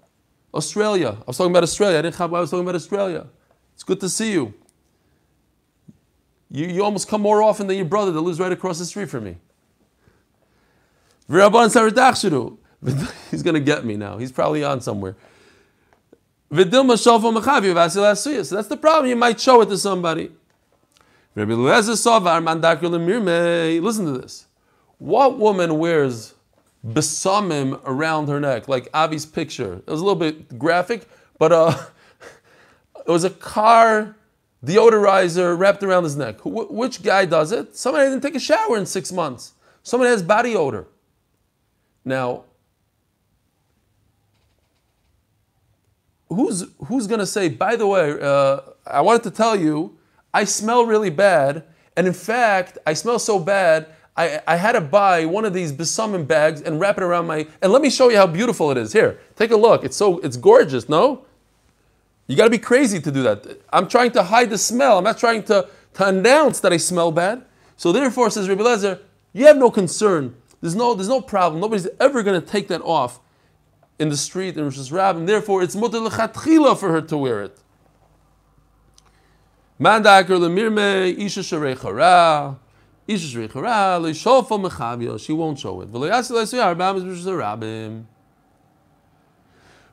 [0.53, 1.17] Australia.
[1.19, 1.99] I was talking about Australia.
[1.99, 3.27] I didn't have I was talking about Australia.
[3.73, 4.53] It's good to see you.
[6.49, 9.09] You, you almost come more often than your brother that lives right across the street
[9.09, 9.37] from me.
[13.31, 14.17] He's going to get me now.
[14.17, 15.15] He's probably on somewhere.
[16.49, 16.63] So
[18.55, 19.07] that's the problem.
[19.07, 20.31] You might show it to somebody.
[23.81, 24.47] Listen to this.
[24.97, 26.33] What woman wears
[26.85, 29.81] besamim around her neck, like Avi's picture?
[29.85, 31.77] It was a little bit graphic, but uh,
[33.05, 34.15] it was a car
[34.65, 36.39] deodorizer wrapped around his neck.
[36.41, 37.75] Wh- which guy does it?
[37.75, 39.53] Somebody didn't take a shower in six months.
[39.83, 40.87] Somebody has body odor.
[42.07, 42.45] Now,
[46.29, 47.49] who's who's going to say?
[47.49, 49.97] By the way, uh, I wanted to tell you,
[50.33, 51.65] I smell really bad,
[51.97, 53.87] and in fact, I smell so bad.
[54.15, 57.45] I, I had to buy one of these besamim bags and wrap it around my.
[57.61, 58.93] And let me show you how beautiful it is.
[58.93, 59.83] Here, take a look.
[59.83, 60.87] It's so it's gorgeous.
[60.87, 61.25] No,
[62.25, 63.59] you got to be crazy to do that.
[63.73, 64.97] I'm trying to hide the smell.
[64.97, 67.43] I'm not trying to, to announce that I smell bad.
[67.75, 69.01] So therefore, says Rabbi Lezer,
[69.33, 70.35] you have no concern.
[70.61, 71.61] There's no there's no problem.
[71.61, 73.19] Nobody's ever going to take that off
[73.99, 77.43] in the street in Rosh Hashanah, and therefore it's mutar lechatchila for her to wear
[77.43, 77.59] it.
[79.79, 82.57] Mandaker lemirme isha sharei
[83.07, 85.19] Isha shrichara leishofa mechavia.
[85.19, 85.91] She won't show it.
[85.91, 88.05] V'loyasi leisuyar bam is rabim.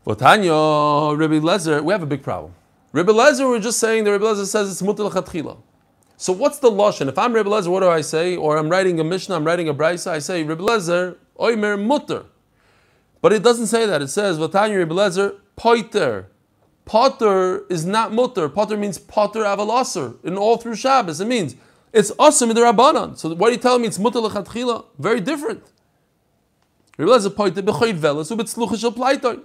[0.07, 1.83] V'tanya Rabbi Lezer.
[1.83, 2.55] We have a big problem.
[2.93, 5.59] Rabbi Lezer, we're just saying that Rabbi Lezer says it's mutal chatchila.
[6.25, 7.11] So what's the lashon?
[7.11, 8.35] If I'm Rabbi Lezer, what do I say?
[8.35, 12.25] Or I'm writing a Mishnah, I'm writing a Brisa, I say Rabbi Lezer oimer mutter.
[13.21, 14.01] But it doesn't say that.
[14.01, 16.29] It says V'tanya Rabbi Lezer poiter.
[16.87, 18.49] Potter is not mutter.
[18.49, 20.17] Potter means potter avalaser.
[20.25, 21.57] In all through Shabbos, it means
[21.93, 23.19] it's awesome in the Rabbanan.
[23.19, 24.87] So why are you telling me it's mutter lechatchila?
[24.99, 25.63] Very different.
[26.97, 29.43] The point that bechoid velas ubetzlucha shel plaitoy.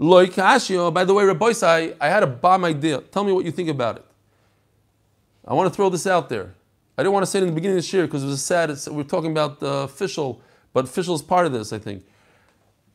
[0.00, 0.78] Loy kashio.
[0.78, 3.02] Oh, by the way, Rabbi I, I had a bomb idea.
[3.02, 4.06] Tell me what you think about it.
[5.46, 6.54] I want to throw this out there.
[6.96, 8.34] I didn't want to say it in the beginning of this year because it was
[8.34, 8.70] a sad.
[8.70, 10.40] It's, we're talking about the official,
[10.72, 12.04] but official is part of this, I think.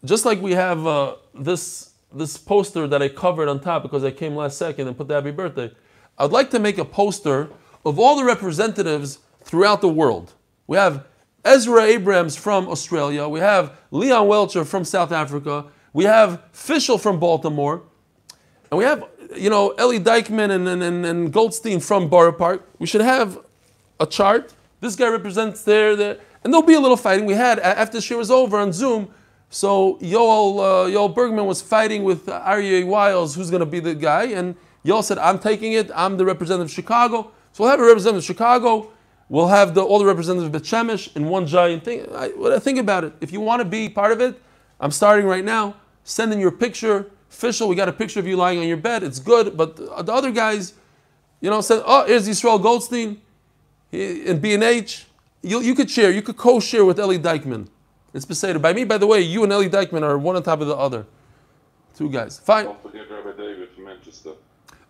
[0.05, 4.11] Just like we have uh, this this poster that I covered on top because I
[4.11, 5.71] came last second and put the happy birthday.
[6.17, 7.49] I'd like to make a poster
[7.85, 10.33] of all the representatives throughout the world.
[10.67, 11.05] We have
[11.43, 17.19] Ezra Abrams from Australia, we have Leon Welcher from South Africa, we have Fischel from
[17.19, 17.83] Baltimore,
[18.71, 19.03] and we have,
[19.35, 22.67] you know, Ellie Dykeman and, and, and Goldstein from Borough Park.
[22.79, 23.39] We should have
[23.99, 24.53] a chart.
[24.79, 27.25] This guy represents there, there, and there'll be a little fighting.
[27.25, 29.11] We had, after the year was over on Zoom,
[29.49, 33.95] so Yoel, uh, Yoel Bergman was fighting with Aryeh Wiles, who's going to be the
[33.95, 37.31] guy, and Yoel said, I'm taking it, I'm the representative of Chicago.
[37.51, 38.91] So we'll have a representative of Chicago.
[39.29, 42.05] We'll have the, all the representatives of Shemesh in one giant thing.
[42.15, 43.13] I think about it.
[43.19, 44.41] If you want to be part of it,
[44.79, 45.75] I'm starting right now.
[46.03, 47.11] Send in your picture.
[47.29, 49.03] Official, we got a picture of you lying on your bed.
[49.03, 49.57] It's good.
[49.57, 50.73] But the, the other guys,
[51.41, 53.21] you know, said, oh, here's Yisrael Goldstein
[53.91, 55.05] in B&H.
[55.43, 56.11] You, you could share.
[56.11, 57.69] You could co-share with Ellie Dykeman.
[58.13, 58.61] It's Beseder.
[58.61, 60.75] By me, by the way, you and Ellie Dykeman are one on top of the
[60.75, 61.05] other.
[61.95, 62.39] Two guys.
[62.39, 62.65] Fine.
[62.65, 64.31] Don't forget Rabbi David from Manchester.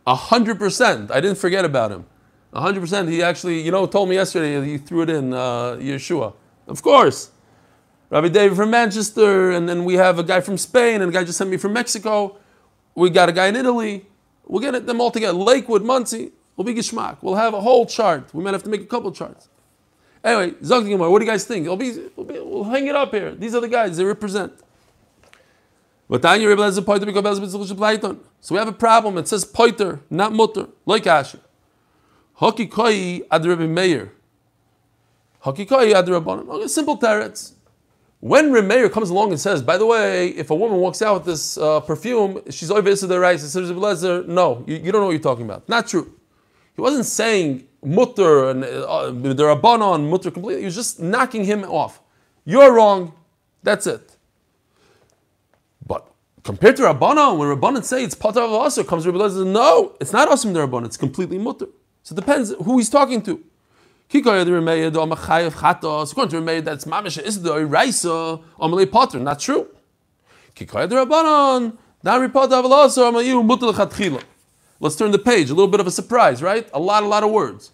[0.05, 1.11] A hundred percent.
[1.11, 2.05] I didn't forget about him.
[2.53, 3.09] 100%.
[3.09, 6.33] He actually, you know, told me yesterday he threw it in uh, Yeshua.
[6.67, 7.31] Of course.
[8.09, 11.23] Rabbi David from Manchester, and then we have a guy from Spain, and a guy
[11.23, 12.37] just sent me from Mexico.
[12.95, 14.05] We got a guy in Italy.
[14.45, 15.37] We'll get them all together.
[15.37, 17.17] Lakewood, Monsey, will be Gishmak.
[17.21, 18.33] We'll have a whole chart.
[18.33, 19.49] We might have to make a couple charts.
[20.23, 21.67] Anyway, Zogdingimar, what do you guys think?
[21.67, 23.35] We'll, be, we'll, be, we'll hang it up here.
[23.35, 24.53] These are the guys, they represent.
[26.09, 26.17] So
[28.51, 29.17] we have a problem.
[29.17, 31.39] It says poiter, not mutter, like Asher.
[32.39, 34.13] Hakikoi ad Rabbi Meir.
[35.43, 36.69] Hakikoi ad Rabbanim.
[36.69, 37.53] Simple teretz.
[38.19, 41.13] When Rabbi Meir comes along and says, by the way, if a woman walks out
[41.15, 43.43] with this uh, perfume, she's over the rice.
[43.43, 43.69] It says,
[44.27, 45.69] no, you, you, don't know what you're talking about.
[45.69, 46.11] Not true.
[46.75, 50.61] He wasn't saying mutter and uh, the Rabbanon, mutter completely.
[50.61, 52.01] He was just knocking him off.
[52.43, 53.13] You're wrong.
[53.61, 54.15] That's it.
[55.85, 56.07] But
[56.43, 60.13] compared to Rabbanon, when Rabbanon say it's patar of asr, comes Rabbi Lezer, no, it's
[60.13, 61.67] not asim the Rabbanon, it's completely mutter.
[62.01, 63.43] So it depends who he's talking to.
[64.09, 64.91] According to Rameya,
[66.63, 69.19] that's mamish is the raisa amalei potter.
[69.19, 69.67] Not true.
[74.79, 75.49] Let's turn the page.
[75.49, 76.69] A little bit of a surprise, right?
[76.73, 77.71] A lot, a lot of words.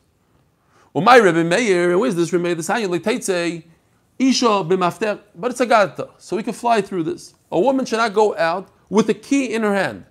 [0.93, 2.55] Well, my Rebbe Meir, where is this Rebbe?
[2.55, 3.63] This Hanya Leiteitze,
[4.19, 7.33] Isha b'mafter, but it's a gata, so we can fly through this.
[7.51, 10.05] A woman should not go out with a key in her hand.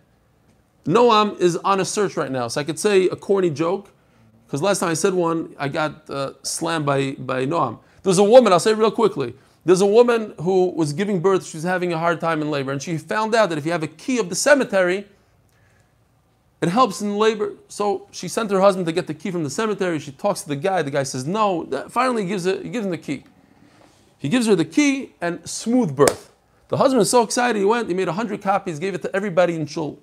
[0.85, 3.90] Noam is on a search right now, so I could say a corny joke.
[4.53, 7.79] Because last time I said one, I got uh, slammed by, by Noam.
[8.03, 9.33] There's a woman, I'll say real quickly.
[9.65, 12.83] There's a woman who was giving birth, she's having a hard time in labor, and
[12.83, 15.07] she found out that if you have a key of the cemetery,
[16.61, 17.55] it helps in labor.
[17.69, 19.99] So she sent her husband to get the key from the cemetery.
[19.99, 20.83] She talks to the guy.
[20.83, 21.87] The guy says no.
[21.88, 23.25] Finally, he gives, it, he gives him the key.
[24.19, 26.31] He gives her the key and smooth birth.
[26.69, 27.59] The husband is so excited.
[27.59, 27.88] He went.
[27.88, 28.79] He made hundred copies.
[28.79, 29.99] Gave it to everybody in shul.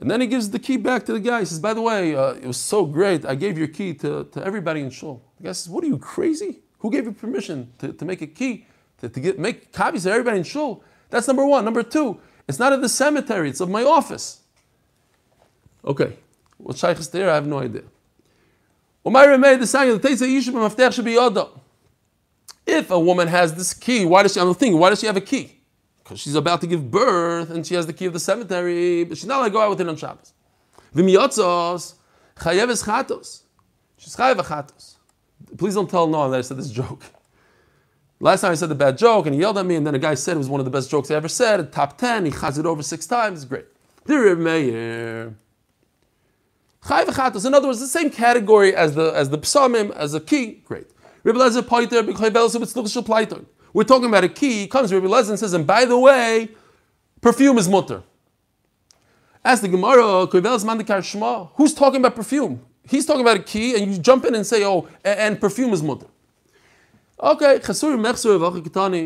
[0.00, 1.40] And then he gives the key back to the guy.
[1.40, 3.24] He says, By the way, uh, it was so great.
[3.24, 5.22] I gave your key to, to everybody in Shul.
[5.38, 6.60] The guy says, What are you, crazy?
[6.78, 8.66] Who gave you permission to, to make a key,
[8.98, 10.84] to, to get, make copies of everybody in Shul?
[11.10, 11.64] That's number one.
[11.64, 14.42] Number two, it's not at the cemetery, it's of my office.
[15.84, 16.16] Okay.
[16.58, 17.30] What Shaykh is there?
[17.30, 17.82] I have no idea.
[22.66, 24.78] If a woman has this key, why does she, I'm thing?
[24.78, 25.57] why does she have a key?
[26.08, 29.18] Because she's about to give birth and she has the key of the cemetery, but
[29.18, 30.32] she's not allowed to go out with it on Shabbos.
[30.94, 31.96] V'miyotzos
[32.36, 33.42] chayeves chatos.
[33.98, 34.94] She's chayev chatos.
[35.58, 37.02] please don't tell Noam that I said this joke.
[38.20, 39.98] Last time I said the bad joke and he yelled at me, and then a
[39.98, 42.30] guy said it was one of the best jokes I ever said, top 10, he
[42.30, 43.66] chaz it over six times, great.
[44.06, 45.36] Dear Meir.
[46.86, 50.20] Chai v'chatos, in other words, the same category as the as the psalmim, as a
[50.20, 50.86] key, great.
[51.22, 53.02] Rabbi Lezer poiter b'chai velsa b'tzluch shel
[53.72, 56.50] We're talking about a key, comes Rabbi Lezer and says, and by the way,
[57.20, 58.02] perfume is mutter.
[59.44, 60.26] Ask the Gemara,
[61.56, 62.64] who's talking about perfume?
[62.84, 65.82] He's talking about a key, and you jump in and say, oh, and perfume is
[65.82, 66.06] mutter.
[67.20, 67.56] Okay.
[67.56, 67.68] It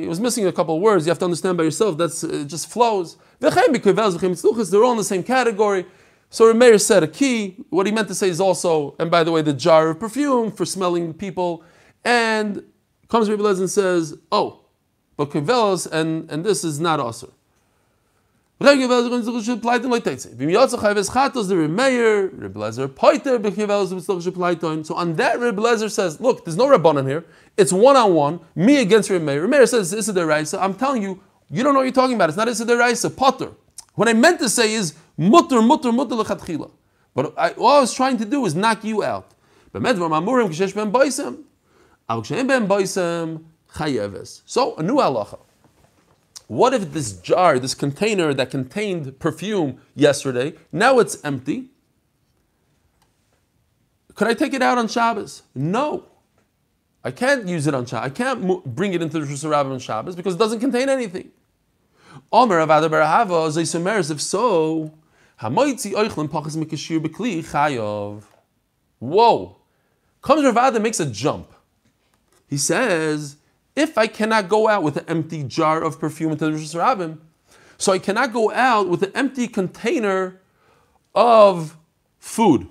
[0.09, 1.07] was missing a couple of words.
[1.07, 1.97] You have to understand by yourself.
[1.97, 3.17] That's it just flows.
[3.41, 5.87] They're all in the same category.
[6.29, 7.57] So Meir said a key.
[7.71, 10.53] What he meant to say is also, and by the way, the jar of perfume
[10.53, 11.65] for smelling people.
[12.05, 12.63] And
[13.13, 14.61] comes Rabbi Lezer and says, oh,
[15.17, 17.33] but kevelos and and this is not also.
[18.59, 18.87] So on that
[25.41, 27.25] Reb Lezer says, look, there's no Rabbanon here.
[27.57, 29.43] It's one on one, me against Reb Meir.
[29.43, 30.63] Reb Meir says, this is the Raisa.
[30.63, 31.21] I'm telling you,
[31.51, 32.31] you don't know what you're talking about.
[32.31, 33.51] It's not is Issa Raisa, Potter.
[33.95, 36.71] What I meant to say is mutter, mutter, mutter lechatchila.
[37.15, 39.33] But I, all I was trying to do is knock you out.
[42.09, 42.25] So
[44.77, 45.39] a new halacha.
[46.49, 51.71] What if this jar, this container that contained perfume yesterday, now it's empty?
[54.15, 55.43] Could I take it out on Shabbos?
[55.55, 56.05] No.
[57.03, 58.11] I can't use it on Shabbos.
[58.11, 61.31] I can't bring it into the Rosh on Shabbos because it doesn't contain anything.
[62.31, 64.93] Omer Avada Barahava Zaysumeres, if so,
[65.41, 68.25] Hamoitzi Oichlin Pachas Mikashir Bekli Chayov.
[68.99, 69.57] Whoa.
[70.21, 71.52] Comes Ravada makes a jump.
[72.53, 73.37] He says,
[73.75, 77.17] if I cannot go out with an empty jar of perfume into the reshus harabim,
[77.79, 80.39] so I cannot go out with an empty container
[81.15, 81.79] of
[82.19, 82.69] food,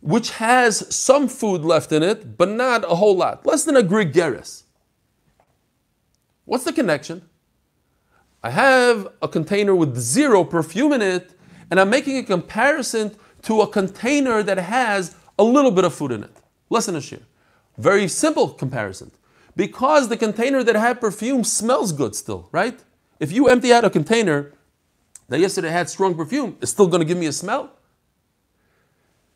[0.00, 3.82] which has some food left in it, but not a whole lot, less than a
[3.82, 4.62] grigeris.
[6.46, 7.28] What's the connection?
[8.42, 11.38] I have a container with zero perfume in it,
[11.70, 16.12] and I'm making a comparison to a container that has a little bit of food
[16.12, 16.34] in it,
[16.70, 17.20] less than a shiur.
[17.82, 19.10] Very simple comparison
[19.56, 22.78] because the container that had perfume smells good still, right?
[23.18, 24.52] If you empty out a container
[25.28, 27.72] that yesterday had strong perfume, it's still going to give me a smell.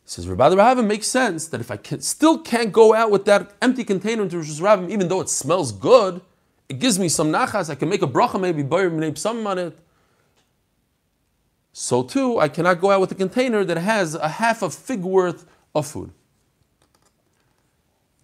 [0.04, 3.52] Says Rabbi Rahavim makes sense that if I can, still can't go out with that
[3.60, 6.20] empty container into reshus harabim, even though it smells good,
[6.68, 7.68] it gives me some nachas.
[7.68, 9.76] I can make a bracha, maybe buy some on it.
[11.72, 15.02] So too, I cannot go out with a container that has a half a fig
[15.02, 16.12] worth of food.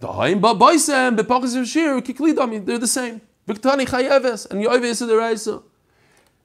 [0.03, 0.11] They're
[2.79, 3.21] the same.
[3.49, 4.65] And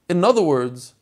[0.10, 0.94] In other words,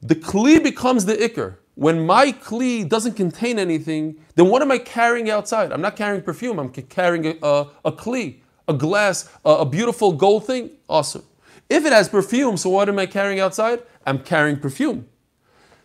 [0.00, 1.56] the kli becomes the ikar.
[1.76, 5.72] When my kli doesn't contain anything, then what am I carrying outside?
[5.72, 6.58] I'm not carrying perfume.
[6.58, 8.36] I'm carrying a, a, a kli,
[8.68, 10.70] a glass, a, a beautiful gold thing.
[10.88, 11.24] Awesome.
[11.68, 13.82] If it has perfume, so what am I carrying outside?
[14.06, 15.08] I'm carrying perfume.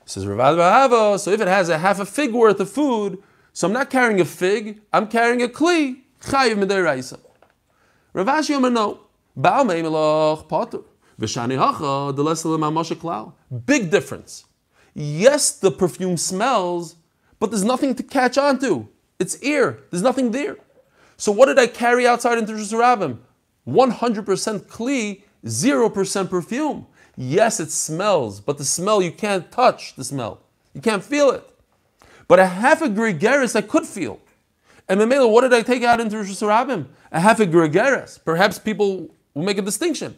[0.06, 1.20] Says Ravad Bahava.
[1.20, 3.24] So if it has a half a fig worth of food,
[3.60, 5.98] so I'm not carrying a fig, I'm carrying a kli.
[6.22, 7.20] Chayiv midiraisa.
[8.14, 9.02] Rav Ashi Yomer no.
[9.36, 10.80] Baal meimelach potter.
[11.20, 12.58] V'shani hacha the lesel
[12.96, 13.34] klal.
[13.66, 14.46] Big difference.
[14.94, 16.96] Yes, the perfume smells,
[17.38, 18.88] but there's nothing to catch on to.
[19.20, 19.80] It's air.
[19.90, 20.56] There's nothing there.
[21.18, 23.26] So what did I carry outside into Jerusalem?
[23.68, 26.88] 100% kli, 0% perfume.
[27.18, 30.40] Yes, it smells, but the smell you can't touch the smell.
[30.74, 31.44] You can't feel it.
[32.30, 34.22] But a half a gregaris I could feel.
[34.88, 36.86] And Memela, what did I take out into reshus harabim?
[37.12, 38.24] A half a gregaris.
[38.24, 40.16] Perhaps people will make a distinction.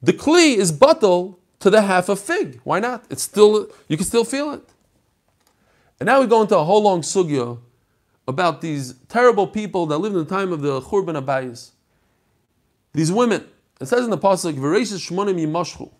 [0.00, 2.60] The kli is bottle to the half a fig.
[2.62, 3.04] Why not?
[3.10, 4.62] It's still you can still feel it.
[5.98, 7.58] And now we go into a whole long sugya
[8.28, 11.72] about these terrible people that lived in the time of the Churban Abayis.
[12.92, 13.44] These women.
[13.80, 15.90] It says in the pasuk, "V'reishis shmonim yimashchu."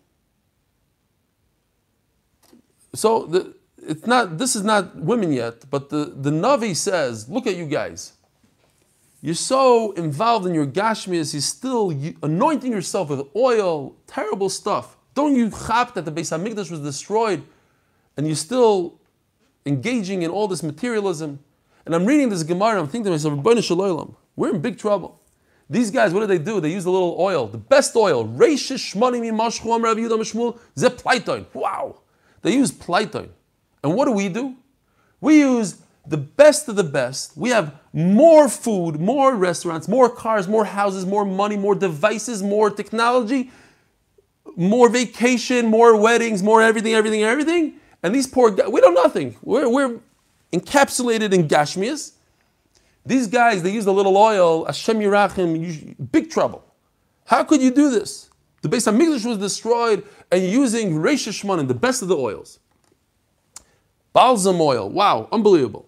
[2.95, 3.56] So the,
[3.87, 7.67] it's not, this is not women yet, but the, the Navi says, look at you
[7.67, 8.13] guys.
[9.23, 11.91] You're so involved in your gashmias, you're still
[12.23, 14.97] anointing yourself with oil, terrible stuff.
[15.15, 17.43] Don't you chap that the Beis Hamikdash was destroyed
[18.17, 19.01] and you're still
[19.65, 21.39] engaging in all this materialism?
[21.87, 25.21] And I'm reading this Gemara I'm thinking to myself, we're in big trouble.
[25.69, 26.61] These guys, what do they do?
[26.61, 28.25] They use a little oil, the best oil.
[31.55, 32.01] Wow.
[32.43, 33.31] They use pliton.
[33.87, 34.57] And what do we do?
[35.21, 37.37] We use the best of the best.
[37.37, 42.69] We have more food, more restaurants, more cars, more houses, more money, more devices, more
[42.69, 43.53] technology,
[44.57, 47.75] more vacation, more weddings, more everything, everything, everything.
[48.03, 49.37] And these poor guys, we don't nothing.
[49.43, 50.01] We're, we're
[50.53, 52.13] encapsulated in Gashmias.
[53.05, 56.65] These guys, they use a little oil, Hashem Yerachim, you- big trouble.
[57.25, 58.31] How could you do this?
[58.63, 62.59] The base of Hamikdash was destroyed and using Reish Shmanim, the best of the oils.
[64.17, 65.87] Balsam oil, wow, unbelievable.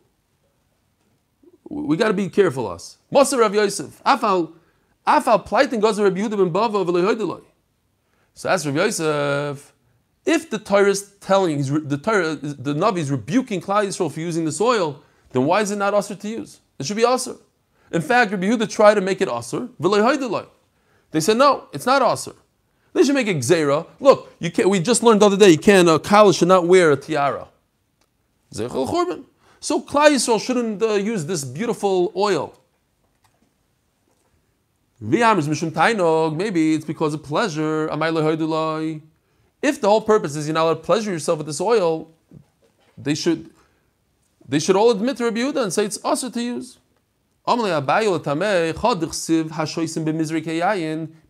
[1.71, 2.99] We got to be careful, us.
[3.11, 4.53] Moser Rav Yosef, Afal,
[5.07, 7.43] Afal Pleitin goes to Yehuda ben Bava of.
[8.35, 9.73] So ask Rav Yosef,
[10.27, 14.45] if the Torah is telling, the Torah, the Navi is rebuking Klal Yisrael for using
[14.45, 15.03] this oil,
[15.33, 16.61] then why is it not asur to use?
[16.79, 17.39] It should be asur.
[17.91, 19.71] In fact, Rabbi Yehuda tried to make it asur.
[21.13, 22.35] They said no, it's not asur.
[22.93, 23.87] They should make it gzera.
[24.01, 24.69] Look, you can't.
[24.69, 25.89] We just learned the other day you can't.
[25.89, 27.49] Uh, a college should not wear a tiara.
[28.51, 32.55] So Klal Yisrael shouldn't uh, use this beautiful oil.
[35.01, 37.89] Maybe it's because of pleasure.
[39.61, 42.11] If the whole purpose is you're not allowed to pleasure yourself with this oil,
[42.97, 43.51] they should
[44.49, 46.79] they should all admit to Rabbi Yehuda and say it's also to use.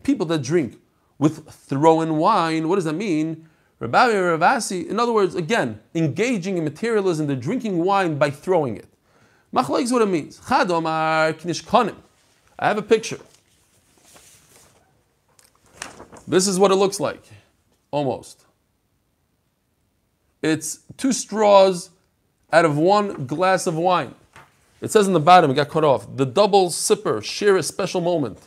[0.03, 0.77] People that drink
[1.17, 2.69] with throw-in wine.
[2.69, 3.48] What does that mean?
[3.79, 4.87] Rabbi Ravasi.
[4.87, 7.27] In other words, again, engaging in materialism.
[7.27, 8.87] They're drinking wine by throwing it.
[9.53, 10.39] Machlek is what it means.
[10.49, 11.33] I
[12.59, 13.19] have a picture.
[16.27, 17.23] This is what it looks like,
[17.89, 18.45] almost.
[20.43, 21.89] It's two straws
[22.53, 24.13] out of one glass of wine.
[24.81, 26.15] It says in the bottom, it got cut off.
[26.15, 28.39] The double sipper share a special moment.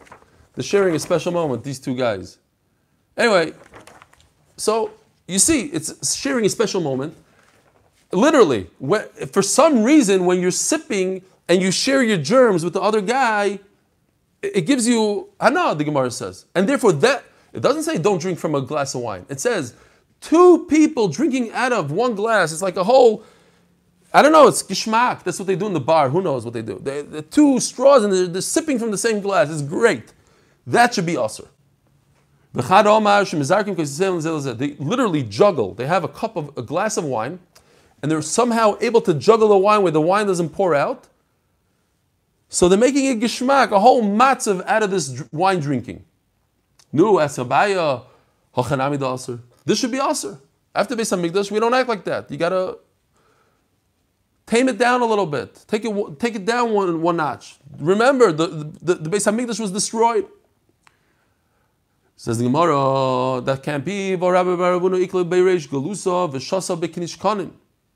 [0.55, 2.39] They're sharing a special moment, these two guys.
[3.16, 3.53] Anyway,
[4.57, 4.93] so
[5.29, 7.16] you see, it's sharing a special moment.
[8.12, 12.81] Literally, when, for some reason, when you're sipping and you share your germs with the
[12.81, 13.59] other guy,
[14.43, 16.47] it it gives you hana, the Gemara says.
[16.55, 19.25] And therefore, that it doesn't say don't drink from a glass of wine.
[19.29, 19.75] It says
[20.20, 22.53] two people drinking out of one glass.
[22.53, 23.25] It's like a whole,
[24.12, 25.23] I don't know, it's gishmak.
[25.23, 26.09] That's what they do in the bar.
[26.09, 26.79] Who knows what they do?
[26.79, 29.51] The two straws and they're, they're sipping from the same glass.
[29.51, 30.12] It's great.
[30.66, 31.49] That should be asur.
[32.55, 32.62] They
[34.78, 35.74] literally juggle.
[35.74, 37.38] They have a cup of a glass of wine,
[38.03, 41.09] and they're somehow able to juggle the wine where the wine doesn't pour out.
[42.50, 46.05] So they're making a gishmak, a whole matzav out of this wine drinking.
[46.92, 48.03] Nu asabaya
[48.55, 49.40] hochanami aser.
[49.64, 50.38] This should be aser.
[50.74, 52.30] After Beis Hamikdash, we don't act like that.
[52.30, 52.76] You gotta
[54.44, 55.64] tame it down a little bit.
[55.66, 57.57] Take it, take it down one, one notch.
[57.78, 58.46] Remember, the,
[58.82, 60.26] the, the Beis Hamikdash was destroyed.
[62.23, 64.12] Says the Gemara, that can't be.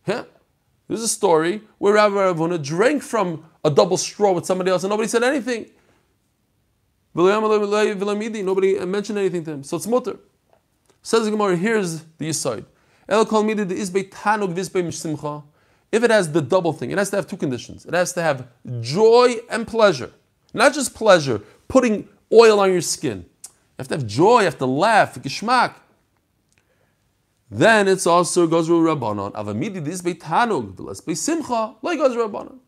[0.04, 0.24] Yeah.
[0.88, 4.90] There's a story where Rabbi Baravuna drank from a double straw with somebody else and
[4.90, 5.70] nobody said anything.
[7.14, 9.62] Nobody mentioned anything to him.
[9.62, 10.18] So it's mutter.
[11.02, 12.64] Says the Gemara, here's the side.
[13.08, 13.30] If
[16.02, 17.86] it has the double thing, it has to have two conditions.
[17.86, 18.48] It has to have
[18.80, 20.10] joy and pleasure.
[20.52, 23.24] Not just pleasure, putting oil on your skin.
[23.76, 25.74] You have to have joy, you have to laugh, geschmack.
[27.50, 29.32] Then it's also Gozru Rabbanon.
[29.32, 32.58] Avamidi this beitanug, v'les beisimcha, like Gozru Rabbanon.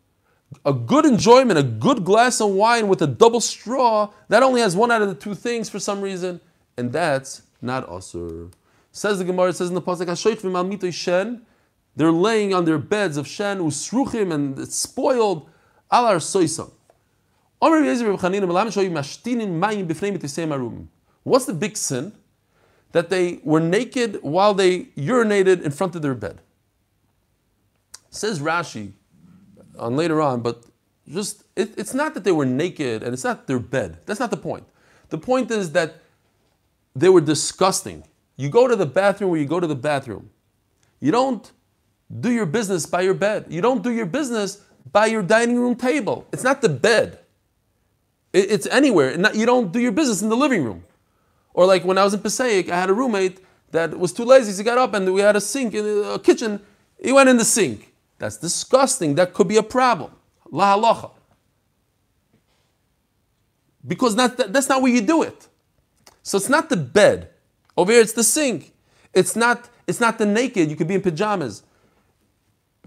[0.65, 4.75] A good enjoyment, a good glass of wine with a double straw, that only has
[4.75, 6.41] one out of the two things for some reason,
[6.77, 8.51] and that's not asur.
[8.91, 11.41] Says the Gemara, it says in the Pasuk, shen,
[11.95, 15.49] they're laying on their beds of shen, usruchim, and it's spoiled,
[15.91, 16.71] alar soisam.
[17.61, 20.87] Omer Yezer Reb "Melam shoyim mashtinin mayim b'fnei mitisei marubim."
[21.29, 22.13] What's the big sin?
[22.91, 26.41] That they were naked while they urinated in front of their bed.
[28.09, 28.93] Says Rashi,
[29.77, 30.65] on later on, but
[31.07, 33.99] just it, it's not that they were naked and it's not their bed.
[34.07, 34.63] That's not the point.
[35.09, 35.95] The point is that
[36.95, 38.03] they were disgusting.
[38.35, 40.31] You go to the bathroom where you go to the bathroom.
[40.99, 41.51] You don't
[42.19, 43.45] do your business by your bed.
[43.49, 44.61] You don't do your business
[44.91, 46.25] by your dining room table.
[46.33, 47.19] It's not the bed.
[48.33, 49.11] It- It's anywhere.
[49.35, 50.83] You don't do your business in the living room.
[51.59, 53.41] Or like when I was in Passaic, I had a roommate
[53.71, 54.55] that was too lazy.
[54.55, 56.61] He got up and we had a sink in a kitchen.
[57.03, 57.91] He went in the sink.
[58.17, 59.15] That's disgusting.
[59.15, 60.11] That could be a problem.
[60.49, 61.11] La halacha.
[63.85, 65.49] Because not, that's not where you do it.
[66.23, 67.29] So it's not the bed.
[67.75, 68.71] Over here, it's the sink.
[69.13, 70.69] It's not, it's not the naked.
[70.69, 71.63] You could be in pajamas.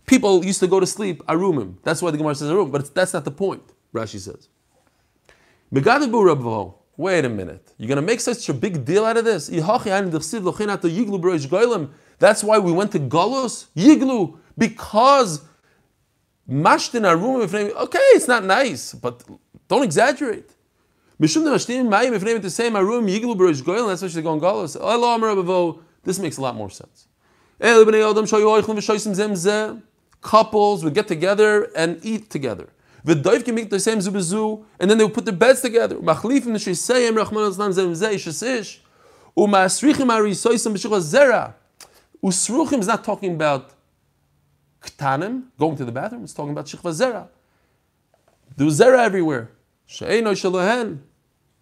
[0.06, 1.74] People used to go to sleep arumim.
[1.82, 4.48] That's why the Gemara says arum, but that's not the point, Rashi says.
[6.96, 7.72] Wait a minute.
[7.78, 9.48] You're going to make such a big deal out of this?
[9.48, 9.84] That's
[12.44, 13.66] why we went to Galus?
[13.74, 14.36] Yiglu.
[14.58, 15.40] Because
[16.48, 17.40] mashtin arum
[17.76, 19.22] Okay, it's not nice, but
[19.68, 20.50] don't exaggerate.
[21.18, 21.34] B'rosh
[23.62, 23.88] goyel.
[23.88, 25.80] That's why she's going Rabbo.
[26.02, 27.06] This makes a lot more sense.
[30.20, 32.68] Couples would get together and eat together.
[33.06, 35.96] V'doiv can make the same zubezu, and then they would put their beds together.
[35.96, 38.78] Machlifim n'sheisayim rachman al zem zeh shesish.
[39.36, 41.54] U'ma'asrichim arisoisam b'shukha zera.
[42.22, 43.70] Usruchim is not talking about
[44.82, 46.22] ktanim, going to the bathroom.
[46.22, 47.28] It's talking about shikva zera.
[48.56, 49.50] There was zera everywhere.
[49.86, 51.00] She'eno shalohen.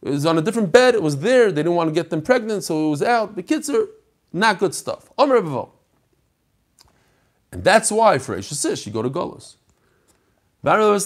[0.02, 0.94] It was on a different bed.
[0.94, 1.50] It was there.
[1.52, 3.36] They didn't want to get them pregnant, so it was out.
[3.36, 3.86] The kids are
[4.32, 5.10] not good stuff.
[5.18, 5.66] Omer.
[7.52, 9.56] And that's why for Eishasish, you go to Golos.
[10.62, 11.00] There are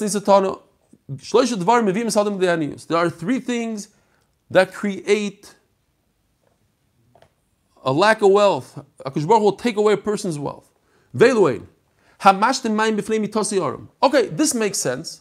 [3.11, 3.89] three things
[4.51, 5.55] that create
[7.85, 8.85] a lack of wealth.
[9.05, 10.71] Akash Baruch will take away a person's wealth.
[14.03, 15.21] Okay, this makes sense.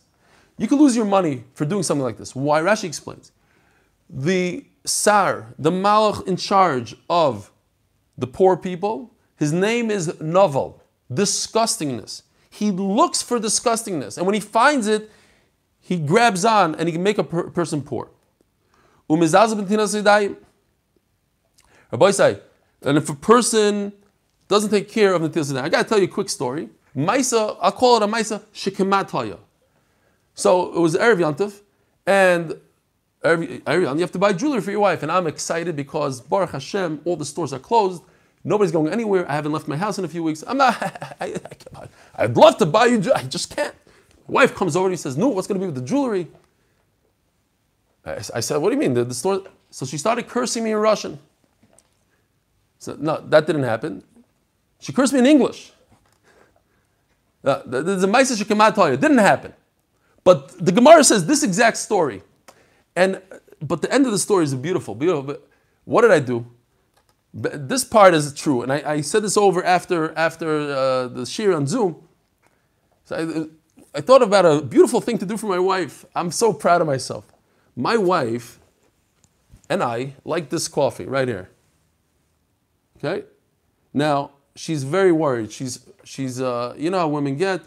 [0.57, 2.35] You could lose your money for doing something like this.
[2.35, 2.61] Why?
[2.61, 3.31] Rashi explains.
[4.09, 7.51] The Sar, the Malach in charge of
[8.17, 10.81] the poor people, his name is Novel,
[11.11, 12.21] disgustingness.
[12.53, 15.09] He looks for disgustingness, and when he finds it,
[15.79, 18.11] he grabs on and he can make a per- person poor.
[19.09, 19.25] Rabbi
[22.11, 22.39] say,
[22.83, 23.91] and if a person
[24.47, 26.69] doesn't take care of the Tilas I gotta tell you a quick story.
[26.95, 29.39] Maisa, I'll call it a Maisa Shikemat
[30.35, 31.61] So it was Erev Yantif,
[32.05, 32.59] and
[33.23, 35.01] every, every, you have to buy jewelry for your wife.
[35.01, 38.03] And I'm excited because Baruch Hashem, all the stores are closed.
[38.43, 39.29] Nobody's going anywhere.
[39.29, 40.43] I haven't left my house in a few weeks.
[40.45, 40.75] I'm not,
[41.21, 41.33] I,
[42.19, 43.73] would love to buy you, I just can't.
[44.27, 46.27] My wife comes over and says, No, what's going to be with the jewelry?
[48.05, 48.93] I, I said, What do you mean?
[48.93, 49.43] The, the store.
[49.69, 51.19] So she started cursing me in Russian.
[52.79, 54.03] So, no, that didn't happen.
[54.79, 55.71] She cursed me in English.
[57.43, 59.53] Uh, a Maisa Shekamat It didn't happen.
[60.23, 62.21] But the Gemara says this exact story.
[62.95, 63.21] And
[63.61, 65.37] but the end of the story is beautiful, beautiful.
[65.85, 66.45] What did I do?
[67.33, 71.55] This part is true, and I, I said this over after after uh, the shiur
[71.55, 71.95] on Zoom.
[73.05, 76.05] So I, I thought about a beautiful thing to do for my wife.
[76.15, 77.25] I'm so proud of myself.
[77.75, 78.59] My wife
[79.67, 81.49] and I like this coffee right here.
[82.97, 83.25] Okay,
[83.93, 85.51] now she's very worried.
[85.51, 87.61] She's she's uh, you know how women get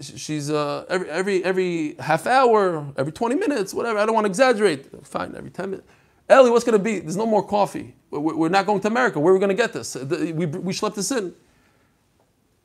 [0.00, 3.98] she's uh, every every every half hour, every 20 minutes, whatever.
[3.98, 5.06] I don't want to exaggerate.
[5.06, 5.88] Fine, every 10 minutes.
[6.28, 7.00] Ellie, what's going to be?
[7.00, 7.94] There's no more coffee.
[8.10, 9.18] We're not going to America.
[9.18, 9.94] Where are we going to get this?
[9.96, 11.34] We, we schlepped this in.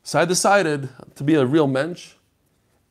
[0.03, 2.13] So I decided to be a real mensch,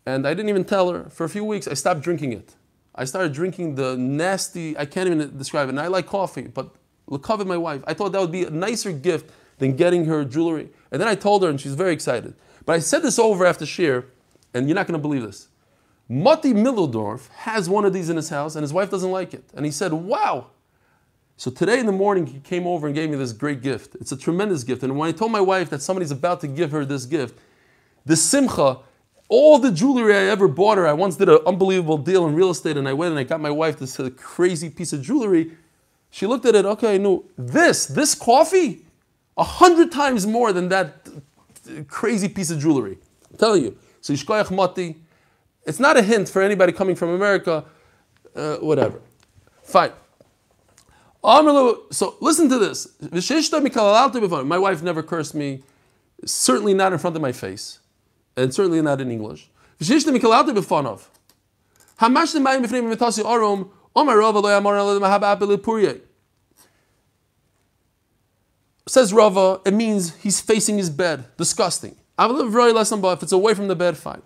[0.04, 1.08] and I didn't even tell her.
[1.08, 2.54] For a few weeks, I stopped drinking it.
[2.94, 5.70] I started drinking the nasty, I can't even describe it.
[5.70, 6.74] And I like coffee, but
[7.22, 7.82] covered my wife.
[7.86, 10.70] I thought that would be a nicer gift than getting her jewelry.
[10.90, 12.34] And then I told her, and she's very excited.
[12.64, 14.06] But I said this over after Shiur,
[14.52, 15.48] and you're not going to believe this.
[16.08, 19.44] Mati Millerdorf has one of these in his house, and his wife doesn't like it.
[19.54, 20.48] And he said, Wow.
[21.38, 23.94] So today in the morning, he came over and gave me this great gift.
[24.00, 24.82] It's a tremendous gift.
[24.82, 27.38] And when I told my wife that somebody's about to give her this gift,
[28.06, 28.78] the simcha,
[29.28, 32.50] all the jewelry I ever bought her, I once did an unbelievable deal in real
[32.50, 35.52] estate, and I went and I got my wife this crazy piece of jewelry.
[36.10, 38.86] She looked at it, okay, I knew this, this coffee,
[39.36, 41.08] a hundred times more than that
[41.88, 42.96] crazy piece of jewelry.
[43.30, 43.76] I'm telling you.
[44.00, 44.96] So Yishkoyach Mati,
[45.64, 47.64] it's not a hint for anybody coming from America,
[48.34, 49.02] uh, whatever.
[49.64, 49.90] Fine.
[51.90, 52.86] So listen to this.
[53.00, 55.62] My wife never cursed me,
[56.24, 57.80] certainly not in front of my face,
[58.36, 59.50] and certainly not in English.
[68.88, 71.24] Says Rava, it means he's facing his bed.
[71.36, 71.96] Disgusting.
[72.18, 74.22] If it's away from the bed, fine.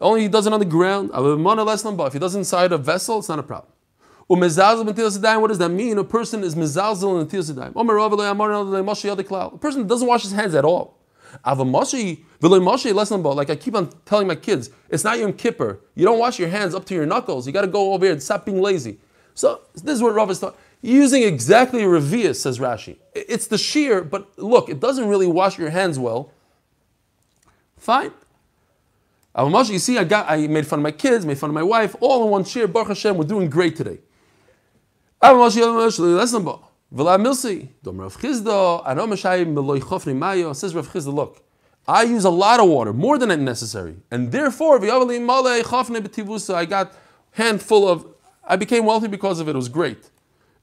[0.00, 1.10] Only he does it on the ground.
[1.12, 3.72] If he does it inside a vessel, it's not a problem.
[4.26, 5.98] What does that mean?
[5.98, 9.52] A person is mezalzel in the tilasidayim.
[9.52, 10.96] A person doesn't wash his hands at all.
[11.42, 15.80] Like I keep on telling my kids, it's not Yom Kippur.
[15.94, 17.46] You don't wash your hands up to your knuckles.
[17.46, 18.98] You got to go over here and stop being lazy.
[19.34, 20.58] So this is what Rav is talking.
[20.82, 22.96] Using exactly Revius, says Rashi.
[23.14, 26.32] It's the shiur, but look, it doesn't really wash your hands well.
[27.76, 28.12] Fine.
[29.36, 31.94] You see, I got I made fun of my kids, made fun of my wife,
[32.00, 32.70] all in one shiur.
[32.70, 33.98] Baruch Hashem, we're doing great today.
[35.22, 35.32] Says
[40.74, 41.44] Rav Chisda, look,
[41.86, 46.92] I use a lot of water, more than necessary, and therefore I got
[47.32, 48.06] handful of.
[48.42, 49.52] I became wealthy because of it.
[49.52, 50.10] It was great.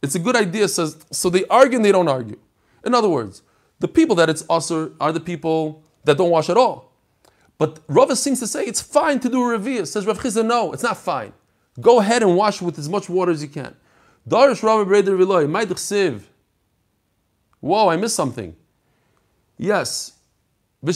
[0.02, 2.38] It's a good idea, says, so they argue and they don't argue.
[2.86, 3.44] In other words,
[3.80, 6.87] the people that it's asur are the people that don't wash at all.
[7.58, 9.88] But Rava seems to say it's fine to do a revia.
[9.88, 11.34] Says Rav Chisda, no, it's not fine.
[11.80, 13.76] Go ahead and wash with as much water as you can.
[14.28, 16.24] Darish Rava Breder Viloy, Siv.
[17.60, 18.56] Whoa, I missed something.
[19.58, 20.14] Yes.
[20.82, 20.92] Why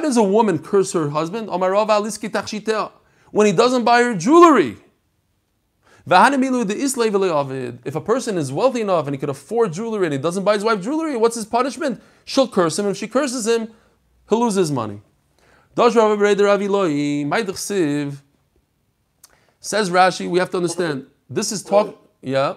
[0.00, 1.48] does a woman curse her husband?
[1.48, 4.76] When he doesn't buy her jewelry.
[6.08, 10.54] If a person is wealthy enough and he could afford jewelry and he doesn't buy
[10.54, 12.00] his wife jewelry, what's his punishment?
[12.24, 12.86] She'll curse him.
[12.86, 13.74] If she curses him,
[14.28, 15.00] he'll lose his money.
[15.74, 18.22] Dosh Rav Breder Aviloi, Maidach Siv,
[19.60, 22.54] says Rashi, we have to understand, this is talk, yeah,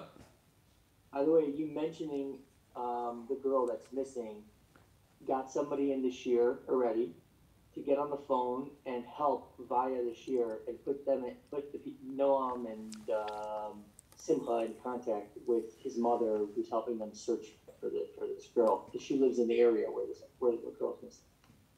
[1.12, 2.38] By the way, you mentioning
[2.76, 4.44] um, the girl that's missing
[5.28, 7.14] got somebody in the shiur already
[7.74, 11.72] to get on the phone and help via the shiur and put them in, put
[11.72, 13.84] the, Noam and um,
[14.16, 17.48] Simcha in contact with his mother, who's helping them search
[17.80, 20.74] for the for this girl because she lives in the area where this where the
[20.78, 21.24] girl's missing.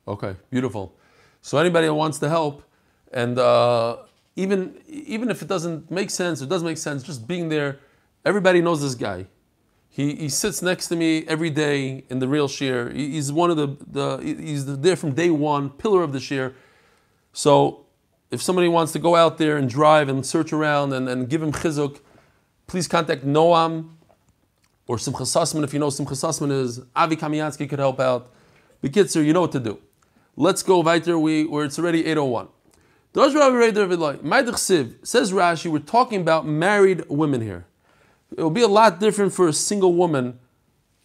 [0.08, 0.96] Okay, beautiful.
[1.42, 2.64] So anybody that wants to help,
[3.12, 3.98] and uh,
[4.36, 7.04] even even if it doesn't make sense, it doesn't make sense.
[7.04, 7.80] Just being there,
[8.26, 9.28] everybody knows this guy.
[9.94, 12.96] He, he sits next to me every day in the real shiur.
[12.96, 16.54] He- He's one of the, the he's there from day one, pillar of the shiur.
[17.34, 17.86] So
[18.32, 21.44] if somebody wants to go out there and drive and search around and, and give
[21.44, 22.00] him chizuk,
[22.68, 23.90] please contact Noam
[24.88, 26.80] or Simcha Sussman if you know who Simcha Sussman is.
[26.96, 28.32] Avi Kamiansky could help out.
[28.82, 29.78] Bekitzer, you know what to do.
[30.36, 32.48] Let's go weiter, we, where it's already 801.
[33.14, 37.66] Does Rabbi Reder Vidlai, Maidach Siv, says Rashi, we're talking about married women here.
[38.38, 40.40] It will be a lot different for a single woman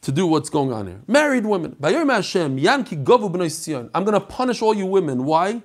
[0.02, 1.00] to do what's going on here.
[1.08, 1.74] Married women.
[1.82, 1.90] I'm
[4.04, 5.24] going to punish all you women.
[5.24, 5.62] Why?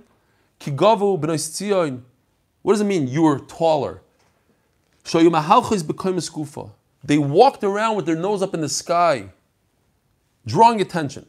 [2.63, 3.07] What does it mean?
[3.07, 4.01] You were taller.
[7.03, 9.29] They walked around with their nose up in the sky,
[10.45, 11.27] drawing attention.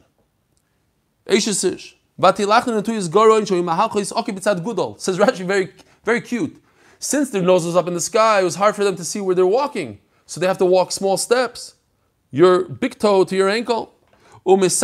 [2.19, 2.37] Says
[5.17, 6.61] Rashi, very, very cute.
[6.99, 9.19] Since their nose was up in the sky, it was hard for them to see
[9.19, 9.99] where they're walking.
[10.25, 11.75] So they have to walk small steps.
[12.31, 13.93] Your big toe to your ankle.
[14.43, 14.79] What does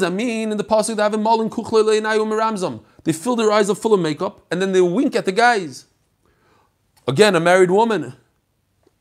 [0.00, 0.96] that mean in the pasuk?
[0.96, 2.80] They have malin miramzam.
[3.04, 5.86] They fill their eyes up full of makeup and then they wink at the guys.
[7.06, 8.14] Again, a married woman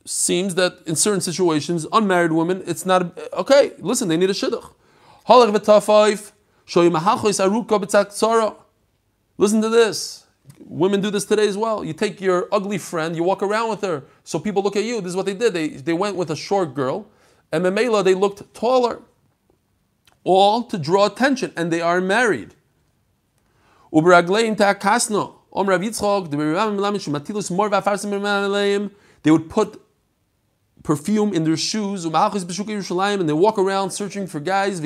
[0.06, 3.74] seems that in certain situations, unmarried women, it's not okay.
[3.80, 4.74] Listen, they need a shidduch.
[5.28, 6.32] Halach v'tafayif
[9.38, 10.26] Listen to this.
[10.60, 11.84] Women do this today as well.
[11.84, 15.02] You take your ugly friend, you walk around with her, so people look at you.
[15.02, 15.54] This is what they did.
[15.54, 17.08] They, they went with a short girl,
[17.52, 19.02] and Memela, they looked taller.
[20.24, 22.56] All to draw attention, and they are married.
[29.24, 29.82] They would put
[30.84, 34.80] perfume in their shoes, and they walk around searching for guys.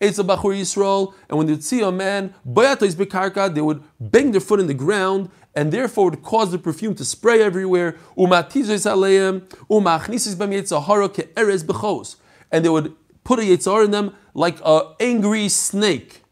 [0.00, 4.32] Shemagiyos, Eitzel Bachur Yisrael, and when they'd see a man, Boyatois Bekarka, they would bang
[4.32, 7.96] their foot in the ground, and therefore would cause the perfume to spray everywhere.
[8.16, 12.16] U'matizos aleim, u'ma'achnisis b'm Yetzahara ke'erez b'chos.
[12.50, 12.94] And they would
[13.24, 16.22] put a Yetzahar in them like an angry snake.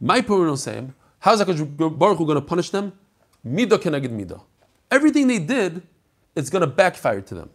[0.00, 0.56] My Purim
[1.20, 2.92] how's HaKadosh Baruch Hu going to punish them?
[3.46, 4.42] Midah keneged midah.
[4.90, 5.82] Everything they did,
[6.36, 7.50] it's going to backfire to them.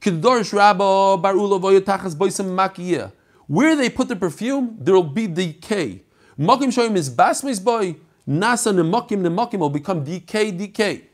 [0.00, 3.12] Kiddorish Rabba Bar Ula Voyotachas Boisem Makiyah.
[3.46, 6.02] Where they put the perfume, there will be decay.
[6.38, 7.96] Makim Shoyim is Basmis Boy,
[8.28, 11.04] Nasa Nemakim Nemakim will become decay, decay.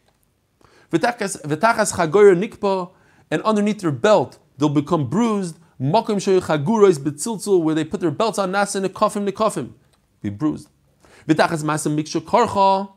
[0.91, 2.89] V'tachas Chagoyer Nikpa,
[3.31, 5.59] and underneath their belt, they'll become bruised.
[5.81, 9.73] Makim Shoyim Chagurois Betzilzul, where they put their belts on Nasa Nekofim Nekofim,
[10.23, 10.69] be bruised.
[11.29, 12.91] V'tachas Masam Miksha Karcha,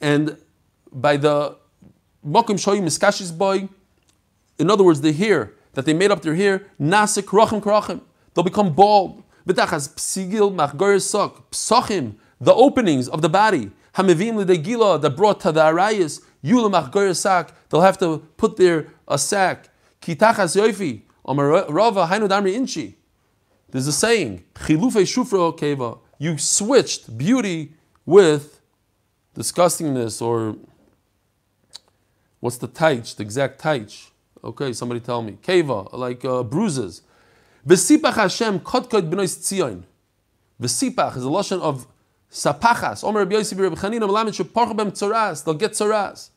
[0.00, 0.36] and
[0.92, 1.56] by the
[2.26, 3.68] Mokim Shoyim Miskashis Boy,
[4.58, 8.00] in other words, the hair that they made up their hair, Nasik Krachim Krachim,
[8.34, 9.22] they'll become bald.
[9.46, 15.52] V'tachas Psigil Machgoyer Sok, Psochim, the openings of the body, Hamivim Lidegila, that brought to
[15.52, 19.68] the Arayas, Yula Machgoyer Sak, they'll have to put their a sack.
[20.00, 22.96] Kitachas Yoifi, Rava Hainu Damri Inchi.
[23.70, 27.74] There's a saying, Chilufe Shufra Keva, you switched beauty
[28.04, 28.60] with
[29.36, 30.56] disgustingness or
[32.40, 34.10] what's the taich, the exact taich?
[34.42, 35.38] Okay, somebody tell me.
[35.42, 37.02] Keva, like uh, bruises.
[37.66, 39.84] V'sipach Hashem kotkot b'nois tzion.
[40.60, 41.86] V'sipach is a lotion of
[42.30, 43.04] sapachas.
[43.04, 45.44] Omer Rabbi Yosef Rabbi Chanina melamed sheparch b'em tzoras.
[45.44, 46.30] They'll get tzoras.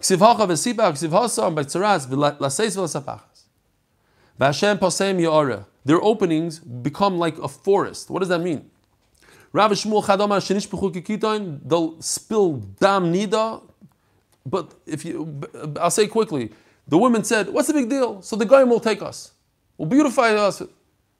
[0.00, 3.44] Ksiv hacha v'sipach, ksiv hasa by tzoras, v'laseis v'lasapachas.
[4.40, 5.64] V'Hashem posem ya'ara.
[5.84, 8.10] Their openings become like a forest.
[8.10, 8.70] What does that mean?
[9.52, 13.62] Rav Shmuel Chadama Shenish Pechu Kikitain, they'll spill dam nida.
[14.44, 15.40] But if you,
[15.80, 16.52] I'll say quickly,
[16.86, 18.20] the woman said, What's the big deal?
[18.22, 19.32] So the guy will take us,
[19.78, 20.62] will beautify us.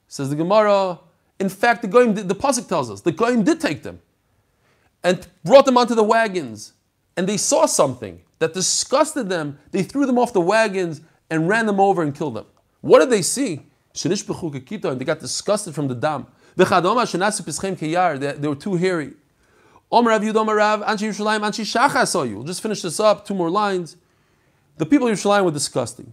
[0.09, 0.99] Says the Gemara,
[1.39, 4.01] in fact, the Goyim, the Pasuk tells us, the Goyim did take them
[5.03, 6.73] and brought them onto the wagons.
[7.17, 9.59] And they saw something that disgusted them.
[9.71, 11.01] They threw them off the wagons
[11.31, 12.47] and ran them over and killed them.
[12.81, 13.67] What did they see?
[14.05, 16.27] And they got disgusted from the dam.
[16.57, 19.15] They, they were too hairy.
[19.91, 20.05] We'll
[22.45, 23.97] just finish this up, two more lines.
[24.77, 26.13] The people of Yerushalayim were disgusting.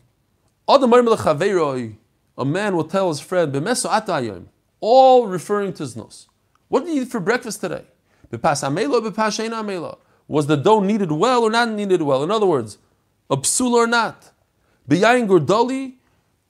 [2.37, 4.45] A man will tell his friend, atayim,
[4.81, 6.27] all referring to nose.
[6.67, 7.85] What did you eat for breakfast today?
[10.27, 12.23] Was the dough kneaded well or not kneaded well?
[12.23, 12.77] In other words,
[13.29, 14.31] a psul or not?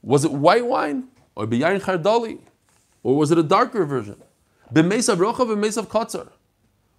[0.01, 1.09] Was it white wine?
[1.35, 2.39] Or beyayin chardoli?
[3.03, 4.21] Or was it a darker version?
[4.73, 6.29] Kotzar.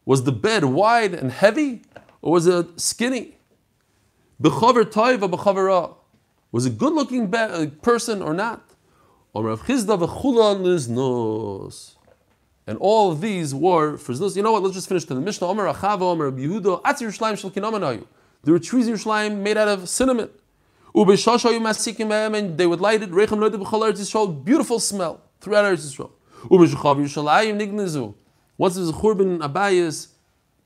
[0.04, 1.82] Was the bed wide and heavy?
[2.22, 3.38] Or was it skinny?
[4.40, 5.22] Bechaver toiv,
[5.70, 5.96] or?
[6.52, 8.65] Was a good looking be- uh, person or not?
[9.36, 11.94] Or Rav liznos.
[12.66, 14.34] And all of these were for znos.
[14.34, 14.62] You know what?
[14.62, 15.46] Let's just finish to the Mishnah.
[15.46, 17.50] Omer Achava, Omer Yehuda, Atz Yerushalayim shel.
[18.44, 20.30] There were trees in Yerushalayim made out of cinnamon.
[20.94, 23.10] Ubeshashayu masikim and they would light it.
[23.10, 24.42] Reichem loyde b'chol Eretz Yisrael.
[24.42, 26.12] Beautiful smell throughout Eretz Yisrael.
[26.44, 28.14] Ubeshachav Yerushalayim nignezu.
[28.56, 30.14] Once there's a churban Abayas,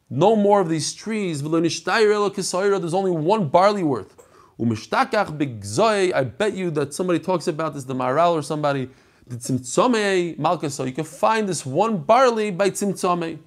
[0.09, 1.43] no more of these trees.
[1.43, 4.20] There's only one barley worth.
[4.61, 6.15] Umishtakach.
[6.15, 8.91] I bet you that somebody talks about this, the Maharal or somebody.
[9.27, 10.87] The tzimtzomei malkaso.
[10.87, 13.39] You can find this one barley by tzimtzomei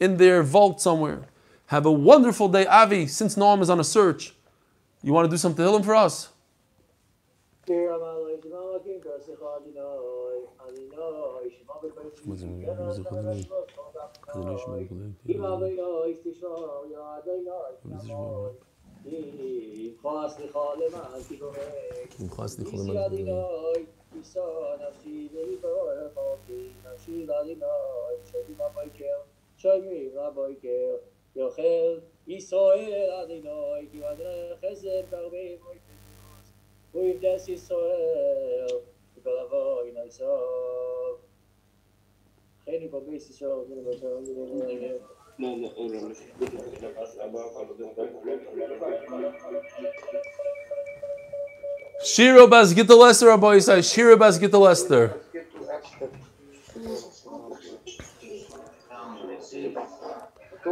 [0.00, 1.22] in their vault somewhere.
[1.66, 3.06] Have a wonderful day, Avi.
[3.06, 4.34] Since Noam is on a search,
[5.02, 6.30] you want to do some tehillim for us?
[19.06, 21.54] ממך סליחה למעלתי גורם.
[22.20, 23.84] ממך סליחה למעלתי גורם.
[24.16, 24.40] יישא
[24.88, 29.18] נפשי וליבוי רחוקי, נפשי לאדינוי, שומעים הבויקר,
[29.56, 30.96] שומעים הבויקר,
[31.36, 35.96] יאכל ישראל אדינוי, כי בדרך חסד תרבה בויקר.
[36.92, 38.66] הוא יבדס ישראל,
[39.16, 40.24] וכל אבוי נעשו.
[42.64, 43.64] חיינו פה בייס ישראל,
[45.38, 46.14] No, no, no, no.
[52.04, 53.82] Shiro bas gita lester, Rabbi Yisai.
[53.82, 54.16] Shiro.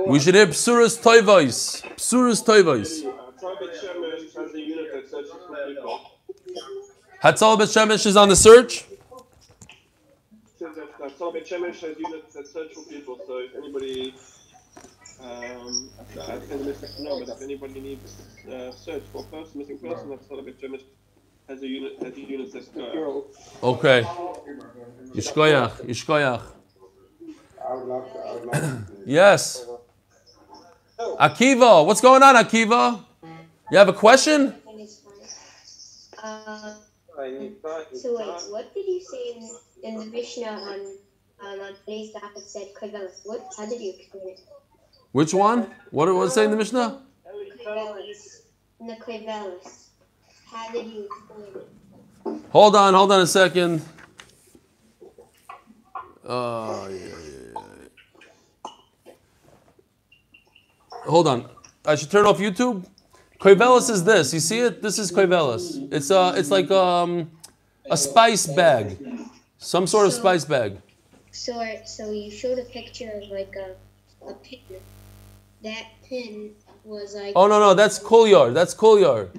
[0.07, 0.35] We should
[4.61, 6.01] unit that searches for people.
[7.23, 8.87] Hatzal Bet Shemesh is on the search.
[10.61, 11.09] That uh,
[11.45, 13.19] Shemesh has units that search for people.
[13.27, 14.15] So if anybody,
[15.25, 18.17] um, I I think the message no, but if anybody needs
[18.51, 20.85] uh, search for a person, missing person, that's Private Shemesh
[21.49, 23.27] has a unit has a unit that's go.
[23.63, 24.03] Okay.
[25.15, 25.73] Yishkoyach.
[25.87, 26.43] Yishkoyach.
[27.67, 28.87] I would love to, I would love to.
[29.07, 29.67] Yes.
[30.99, 33.05] Akiva, what's going on, Akiva?
[33.71, 34.55] You have a question?
[36.23, 36.75] Uh,
[37.95, 39.51] so wait, what did you say in,
[39.83, 40.81] in the Mishnah on
[41.41, 43.21] um, on today's daf that said kovelis?
[43.25, 43.53] What?
[43.57, 44.41] How did you explain it?
[45.15, 45.71] Which one?
[45.93, 47.01] What was it in the Mishnah?
[47.65, 48.41] Kovelis.
[48.81, 49.91] In the kovelis.
[50.45, 52.43] How did you explain it?
[52.51, 53.81] Hold on, hold on a second.
[56.25, 57.63] Oh, yeah, yeah,
[58.67, 59.13] yeah.
[61.05, 61.49] Hold on.
[61.87, 62.85] I should turn off YouTube.
[63.39, 64.35] Koivelis is this.
[64.35, 64.83] You see it?
[64.83, 65.93] This is Koivelis.
[65.93, 67.31] It's uh, it's like um,
[67.89, 68.99] a spice bag,
[69.59, 70.79] some sort of spice bag.
[71.31, 71.53] So
[71.85, 73.77] so you showed a picture of like a
[74.29, 74.59] a pin.
[75.65, 76.53] That pin
[76.85, 77.33] was like.
[77.35, 78.53] Oh no no, that's Kulyar.
[78.53, 79.31] That's Kulyar.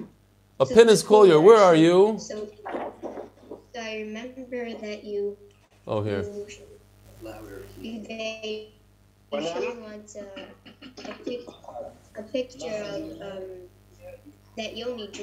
[0.58, 1.40] A so pin is Kulyar.
[1.40, 2.16] Where are you?
[2.18, 2.48] So,
[3.72, 5.38] so I remember that you.
[5.86, 6.24] Oh here.
[7.80, 8.72] you they
[9.32, 10.26] you showed once a,
[11.08, 11.46] a, pic,
[12.18, 13.42] a picture of um,
[14.56, 15.12] that Yoni drew